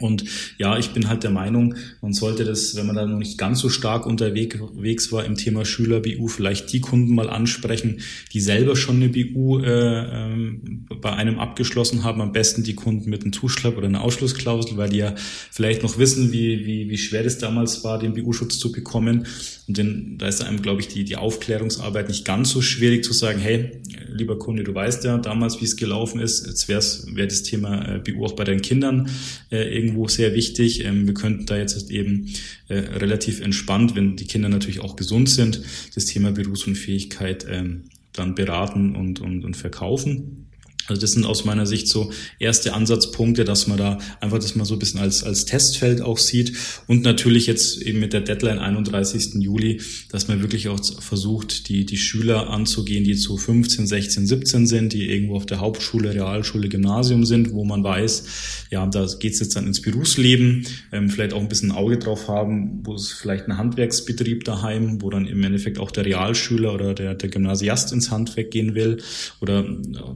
Und 0.00 0.24
ja, 0.58 0.78
ich 0.78 0.90
bin 0.90 1.08
halt 1.08 1.22
der 1.22 1.30
Meinung, 1.30 1.74
man 2.00 2.12
sollte 2.12 2.44
das, 2.44 2.76
wenn 2.76 2.86
man 2.86 2.96
da 2.96 3.06
noch 3.06 3.18
nicht 3.18 3.38
ganz 3.38 3.60
so 3.60 3.68
stark 3.68 4.06
unterwegs 4.06 5.12
war 5.12 5.24
im 5.24 5.36
Thema 5.36 5.64
Schüler-BU, 5.64 6.28
vielleicht 6.28 6.72
die 6.72 6.80
Kunden 6.80 7.14
mal 7.14 7.30
ansprechen, 7.30 8.00
die 8.32 8.40
selber 8.40 8.76
schon 8.76 8.96
eine 8.96 9.08
BU 9.08 9.60
äh, 9.60 10.32
äh, 10.32 10.52
bei 11.00 11.12
einem 11.12 11.38
abgeschlossen 11.38 12.04
haben. 12.04 12.20
Am 12.20 12.32
besten 12.32 12.62
die 12.62 12.74
Kunden 12.74 13.10
mit 13.10 13.22
einem 13.22 13.32
Zuschlag 13.32 13.76
oder 13.76 13.86
einer 13.86 14.02
Ausschlussklausel, 14.02 14.76
weil 14.76 14.90
die 14.90 14.98
ja 14.98 15.14
vielleicht 15.50 15.82
noch 15.82 15.98
wissen, 15.98 16.32
wie, 16.32 16.66
wie, 16.66 16.88
wie 16.88 16.98
schwer 16.98 17.22
das 17.22 17.38
damals 17.38 17.84
war, 17.84 17.98
den 17.98 18.14
BU-Schutz 18.14 18.58
zu 18.58 18.72
bekommen. 18.72 19.26
Und 19.66 19.78
den, 19.78 20.18
da 20.18 20.28
ist 20.28 20.42
einem, 20.42 20.62
glaube 20.62 20.80
ich, 20.80 20.88
die, 20.88 21.04
die 21.04 21.16
Aufklärungsarbeit 21.16 22.08
nicht 22.08 22.24
ganz 22.24 22.50
so 22.50 22.60
schwierig 22.60 23.04
zu 23.04 23.12
sagen, 23.12 23.38
hey, 23.38 23.80
lieber 24.08 24.38
Kunde, 24.38 24.64
du 24.64 24.74
weißt 24.74 25.04
ja 25.04 25.18
damals, 25.18 25.60
wie 25.60 25.64
es 25.64 25.76
gelaufen 25.76 26.20
ist. 26.20 26.46
Jetzt 26.46 26.68
wäre 26.68 26.82
wär 27.12 27.26
das 27.26 27.42
Thema 27.42 27.96
äh, 27.96 27.98
BU 27.98 28.24
auch 28.24 28.32
bei 28.32 28.44
deinen 28.44 28.62
Kindern 28.62 29.10
äh, 29.50 29.76
irgendwo 29.84 30.08
sehr 30.08 30.34
wichtig. 30.34 30.84
Ähm, 30.84 31.06
wir 31.06 31.14
könnten 31.14 31.46
da 31.46 31.56
jetzt 31.56 31.90
eben 31.90 32.30
äh, 32.68 32.78
relativ 32.78 33.40
entspannt, 33.40 33.94
wenn 33.94 34.16
die 34.16 34.26
Kinder 34.26 34.48
natürlich 34.48 34.80
auch 34.80 34.96
gesund 34.96 35.28
sind, 35.28 35.62
das 35.94 36.06
Thema 36.06 36.32
Berufsunfähigkeit 36.32 37.46
ähm, 37.48 37.84
dann 38.12 38.34
beraten 38.34 38.96
und, 38.96 39.20
und, 39.20 39.44
und 39.44 39.56
verkaufen. 39.56 40.46
Also 40.86 41.00
das 41.00 41.12
sind 41.12 41.24
aus 41.24 41.44
meiner 41.44 41.66
Sicht 41.66 41.88
so 41.88 42.10
erste 42.38 42.74
Ansatzpunkte, 42.74 43.44
dass 43.44 43.66
man 43.66 43.78
da 43.78 43.98
einfach 44.20 44.38
das 44.38 44.54
mal 44.54 44.64
so 44.64 44.74
ein 44.74 44.78
bisschen 44.78 45.00
als, 45.00 45.24
als 45.24 45.44
Testfeld 45.46 46.00
auch 46.00 46.18
sieht 46.18 46.52
und 46.86 47.02
natürlich 47.02 47.46
jetzt 47.46 47.80
eben 47.82 48.00
mit 48.00 48.12
der 48.12 48.20
Deadline 48.20 48.58
31. 48.58 49.34
Juli, 49.40 49.80
dass 50.10 50.28
man 50.28 50.42
wirklich 50.42 50.68
auch 50.68 50.80
versucht, 51.00 51.68
die, 51.68 51.86
die 51.86 51.96
Schüler 51.96 52.50
anzugehen, 52.50 53.04
die 53.04 53.16
zu 53.16 53.36
15, 53.36 53.86
16, 53.86 54.26
17 54.26 54.66
sind, 54.66 54.92
die 54.92 55.10
irgendwo 55.10 55.36
auf 55.36 55.46
der 55.46 55.60
Hauptschule, 55.60 56.14
Realschule, 56.14 56.68
Gymnasium 56.68 57.24
sind, 57.24 57.52
wo 57.52 57.64
man 57.64 57.82
weiß, 57.82 58.66
ja, 58.70 58.86
da 58.86 59.06
geht's 59.18 59.40
jetzt 59.40 59.56
dann 59.56 59.66
ins 59.66 59.80
Berufsleben, 59.80 60.66
ähm, 60.92 61.08
vielleicht 61.08 61.32
auch 61.32 61.40
ein 61.40 61.48
bisschen 61.48 61.70
ein 61.70 61.76
Auge 61.76 61.98
drauf 61.98 62.28
haben, 62.28 62.80
wo 62.84 62.94
es 62.94 63.12
vielleicht 63.12 63.46
ein 63.46 63.56
Handwerksbetrieb 63.56 64.44
daheim, 64.44 65.00
wo 65.00 65.10
dann 65.10 65.26
im 65.26 65.42
Endeffekt 65.42 65.78
auch 65.78 65.90
der 65.90 66.04
Realschüler 66.04 66.74
oder 66.74 66.94
der, 66.94 67.14
der 67.14 67.28
Gymnasiast 67.28 67.92
ins 67.92 68.10
Handwerk 68.10 68.50
gehen 68.50 68.74
will 68.74 68.98
oder 69.40 69.64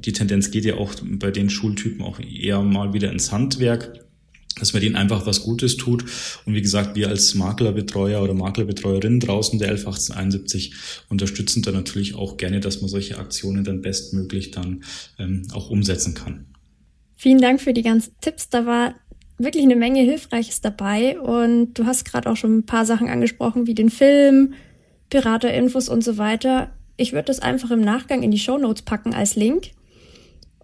die 0.04 0.12
Tendenz 0.12 0.50
geht 0.50 0.58
geht 0.59 0.64
ja 0.64 0.77
auch 0.77 0.92
bei 1.05 1.31
den 1.31 1.51
Schultypen 1.51 2.03
auch 2.03 2.18
eher 2.18 2.62
mal 2.62 2.92
wieder 2.92 3.12
ins 3.12 3.31
Handwerk 3.31 3.92
dass 4.59 4.73
man 4.73 4.83
denen 4.83 4.97
einfach 4.97 5.25
was 5.25 5.44
Gutes 5.44 5.77
tut. 5.77 6.05
Und 6.44 6.53
wie 6.53 6.62
gesagt, 6.62 6.97
wir 6.97 7.11
als 7.11 7.37
Maklerbetreuer 7.37 8.21
oder 8.21 8.35
Maklerbetreuerin 8.35 9.21
draußen 9.21 9.57
der 9.61 9.68
111871 9.68 10.75
unterstützen 11.09 11.62
da 11.62 11.71
natürlich 11.71 12.16
auch 12.16 12.38
gerne, 12.38 12.59
dass 12.59 12.81
man 12.81 12.88
solche 12.88 13.18
Aktionen 13.18 13.62
dann 13.62 13.83
bestmöglich 13.83 14.51
dann 14.51 14.83
ähm, 15.21 15.47
auch 15.53 15.71
umsetzen 15.71 16.14
kann. 16.14 16.47
Vielen 17.14 17.40
Dank 17.40 17.61
für 17.61 17.73
die 17.73 17.83
ganzen 17.83 18.14
Tipps. 18.21 18.49
Da 18.49 18.66
war 18.66 18.97
wirklich 19.38 19.62
eine 19.62 19.77
Menge 19.77 20.01
Hilfreiches 20.01 20.61
dabei. 20.61 21.21
Und 21.21 21.75
du 21.75 21.87
hast 21.87 22.05
gerade 22.05 22.29
auch 22.29 22.37
schon 22.37 22.59
ein 22.59 22.66
paar 22.66 22.85
Sachen 22.85 23.09
angesprochen, 23.09 23.68
wie 23.68 23.75
den 23.75 23.90
Film, 23.90 24.55
Piraterinfos 25.09 25.88
und 25.88 26.03
so 26.03 26.18
weiter. 26.18 26.73
Ich 26.97 27.12
würde 27.12 27.27
das 27.27 27.38
einfach 27.38 27.71
im 27.71 27.81
Nachgang 27.81 28.25
in 28.25 28.33
die 28.33 28.40
Show 28.40 28.59
Notes 28.59 28.83
packen 28.83 29.14
als 29.14 29.37
Link. 29.37 29.71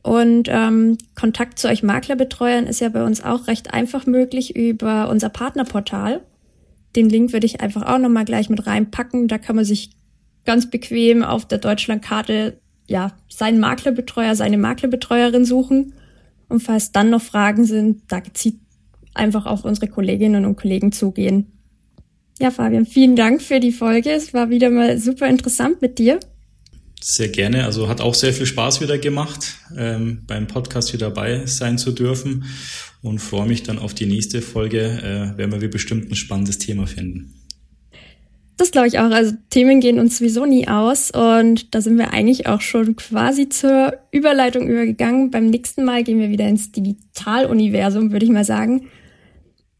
Und 0.04 0.48
ähm, 0.50 0.98
Kontakt 1.14 1.58
zu 1.58 1.66
euch 1.66 1.82
Maklerbetreuern 1.82 2.66
ist 2.66 2.80
ja 2.80 2.90
bei 2.90 3.02
uns 3.04 3.24
auch 3.24 3.46
recht 3.46 3.72
einfach 3.72 4.04
möglich 4.04 4.54
über 4.54 5.08
unser 5.08 5.30
Partnerportal. 5.30 6.20
Den 6.94 7.08
Link 7.08 7.32
würde 7.32 7.46
ich 7.46 7.62
einfach 7.62 7.86
auch 7.86 7.98
nochmal 7.98 8.26
gleich 8.26 8.50
mit 8.50 8.66
reinpacken. 8.66 9.28
Da 9.28 9.38
kann 9.38 9.56
man 9.56 9.64
sich 9.64 9.92
ganz 10.44 10.68
bequem 10.68 11.22
auf 11.22 11.48
der 11.48 11.56
Deutschlandkarte 11.56 12.58
ja 12.86 13.12
seinen 13.30 13.58
Maklerbetreuer, 13.58 14.34
seine 14.34 14.58
Maklerbetreuerin 14.58 15.46
suchen. 15.46 15.94
Und 16.50 16.60
falls 16.60 16.92
dann 16.92 17.08
noch 17.08 17.22
Fragen 17.22 17.64
sind, 17.64 18.02
da 18.08 18.20
gezielt 18.20 18.56
einfach 19.14 19.46
auf 19.46 19.64
unsere 19.64 19.88
Kolleginnen 19.88 20.44
und 20.44 20.56
Kollegen 20.56 20.92
zugehen. 20.92 21.46
Ja, 22.38 22.50
Fabian, 22.50 22.84
vielen 22.84 23.16
Dank 23.16 23.40
für 23.40 23.58
die 23.58 23.72
Folge. 23.72 24.10
Es 24.10 24.34
war 24.34 24.50
wieder 24.50 24.68
mal 24.68 24.98
super 24.98 25.28
interessant 25.28 25.80
mit 25.80 25.98
dir. 25.98 26.20
Sehr 27.00 27.28
gerne. 27.28 27.64
Also 27.64 27.88
hat 27.88 28.00
auch 28.00 28.14
sehr 28.14 28.32
viel 28.32 28.46
Spaß 28.46 28.80
wieder 28.80 28.98
gemacht, 28.98 29.56
ähm, 29.76 30.22
beim 30.26 30.46
Podcast 30.46 30.92
wieder 30.92 31.10
dabei 31.10 31.44
sein 31.46 31.76
zu 31.76 31.92
dürfen 31.92 32.44
und 33.02 33.18
freue 33.18 33.46
mich 33.46 33.62
dann 33.62 33.78
auf 33.78 33.92
die 33.92 34.06
nächste 34.06 34.40
Folge, 34.40 34.80
äh, 34.80 35.36
werden 35.36 35.60
wir 35.60 35.70
bestimmt 35.70 36.10
ein 36.10 36.14
spannendes 36.14 36.58
Thema 36.58 36.86
finden. 36.86 37.34
Das 38.56 38.70
glaube 38.70 38.86
ich 38.86 38.98
auch. 38.98 39.10
Also 39.10 39.34
Themen 39.50 39.80
gehen 39.80 39.98
uns 39.98 40.18
sowieso 40.18 40.46
nie 40.46 40.68
aus 40.68 41.10
und 41.10 41.74
da 41.74 41.80
sind 41.80 41.98
wir 41.98 42.12
eigentlich 42.12 42.46
auch 42.46 42.60
schon 42.60 42.94
quasi 42.94 43.48
zur 43.48 43.94
Überleitung 44.12 44.68
übergegangen. 44.68 45.30
Beim 45.30 45.46
nächsten 45.50 45.84
Mal 45.84 46.04
gehen 46.04 46.20
wir 46.20 46.30
wieder 46.30 46.48
ins 46.48 46.70
Digitaluniversum, 46.70 48.12
würde 48.12 48.24
ich 48.24 48.32
mal 48.32 48.44
sagen. 48.44 48.88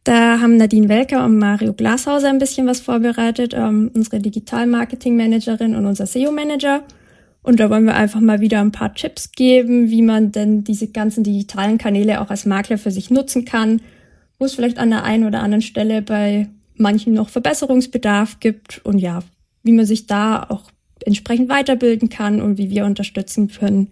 Da 0.03 0.41
haben 0.41 0.59
Nadine 0.59 0.89
Welker 0.89 1.25
und 1.25 1.39
Mario 1.39 1.73
Glashauser 1.73 2.29
ein 2.29 2.39
bisschen 2.39 2.67
was 2.67 2.81
vorbereitet, 2.81 3.55
ähm, 3.55 3.91
unsere 3.95 4.19
Digital-Marketing-Managerin 4.21 5.75
und 5.75 5.87
unser 5.87 6.07
SEO-Manager. 6.07 6.83
Und 7.45 7.61
da 7.61 7.69
wollen 7.69 7.85
wir 7.85 7.95
einfach 7.95 8.21
mal 8.21 8.41
wieder 8.41 8.61
ein 8.61 8.73
paar 8.73 8.95
Tipps 8.95 9.31
geben, 9.31 9.91
wie 9.91 10.03
man 10.03 10.33
denn 10.33 10.65
diese 10.65 10.89
ganzen 10.89 11.23
digitalen 11.23 11.77
Kanäle 11.77 12.21
auch 12.23 12.31
als 12.31 12.47
Makler 12.47 12.79
für 12.79 12.91
sich 12.91 13.11
nutzen 13.11 13.45
kann, 13.45 13.83
wo 14.39 14.47
es 14.47 14.55
vielleicht 14.55 14.79
an 14.79 14.91
der 14.91 15.05
einen 15.05 15.25
oder 15.25 15.41
anderen 15.41 15.63
Stelle 15.63 16.01
bei 16.01 16.49
manchen 16.75 17.13
noch 17.13 17.29
Verbesserungsbedarf 17.29 18.41
gibt 18.41 18.81
und 18.85 18.99
ja, 18.99 19.21
wie 19.63 19.73
man 19.73 19.85
sich 19.85 20.07
da 20.07 20.43
auch 20.49 20.63
entsprechend 21.05 21.51
weiterbilden 21.51 22.09
kann 22.09 22.41
und 22.41 22.57
wie 22.57 22.71
wir 22.71 22.87
unterstützen 22.87 23.49
können. 23.49 23.89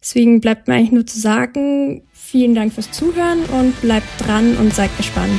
Deswegen 0.00 0.40
bleibt 0.40 0.66
mir 0.66 0.74
eigentlich 0.74 0.92
nur 0.92 1.06
zu 1.06 1.20
sagen, 1.20 2.02
vielen 2.12 2.54
Dank 2.54 2.72
fürs 2.72 2.90
Zuhören 2.90 3.40
und 3.60 3.78
bleibt 3.82 4.08
dran 4.18 4.56
und 4.56 4.74
seid 4.74 4.96
gespannt. 4.96 5.38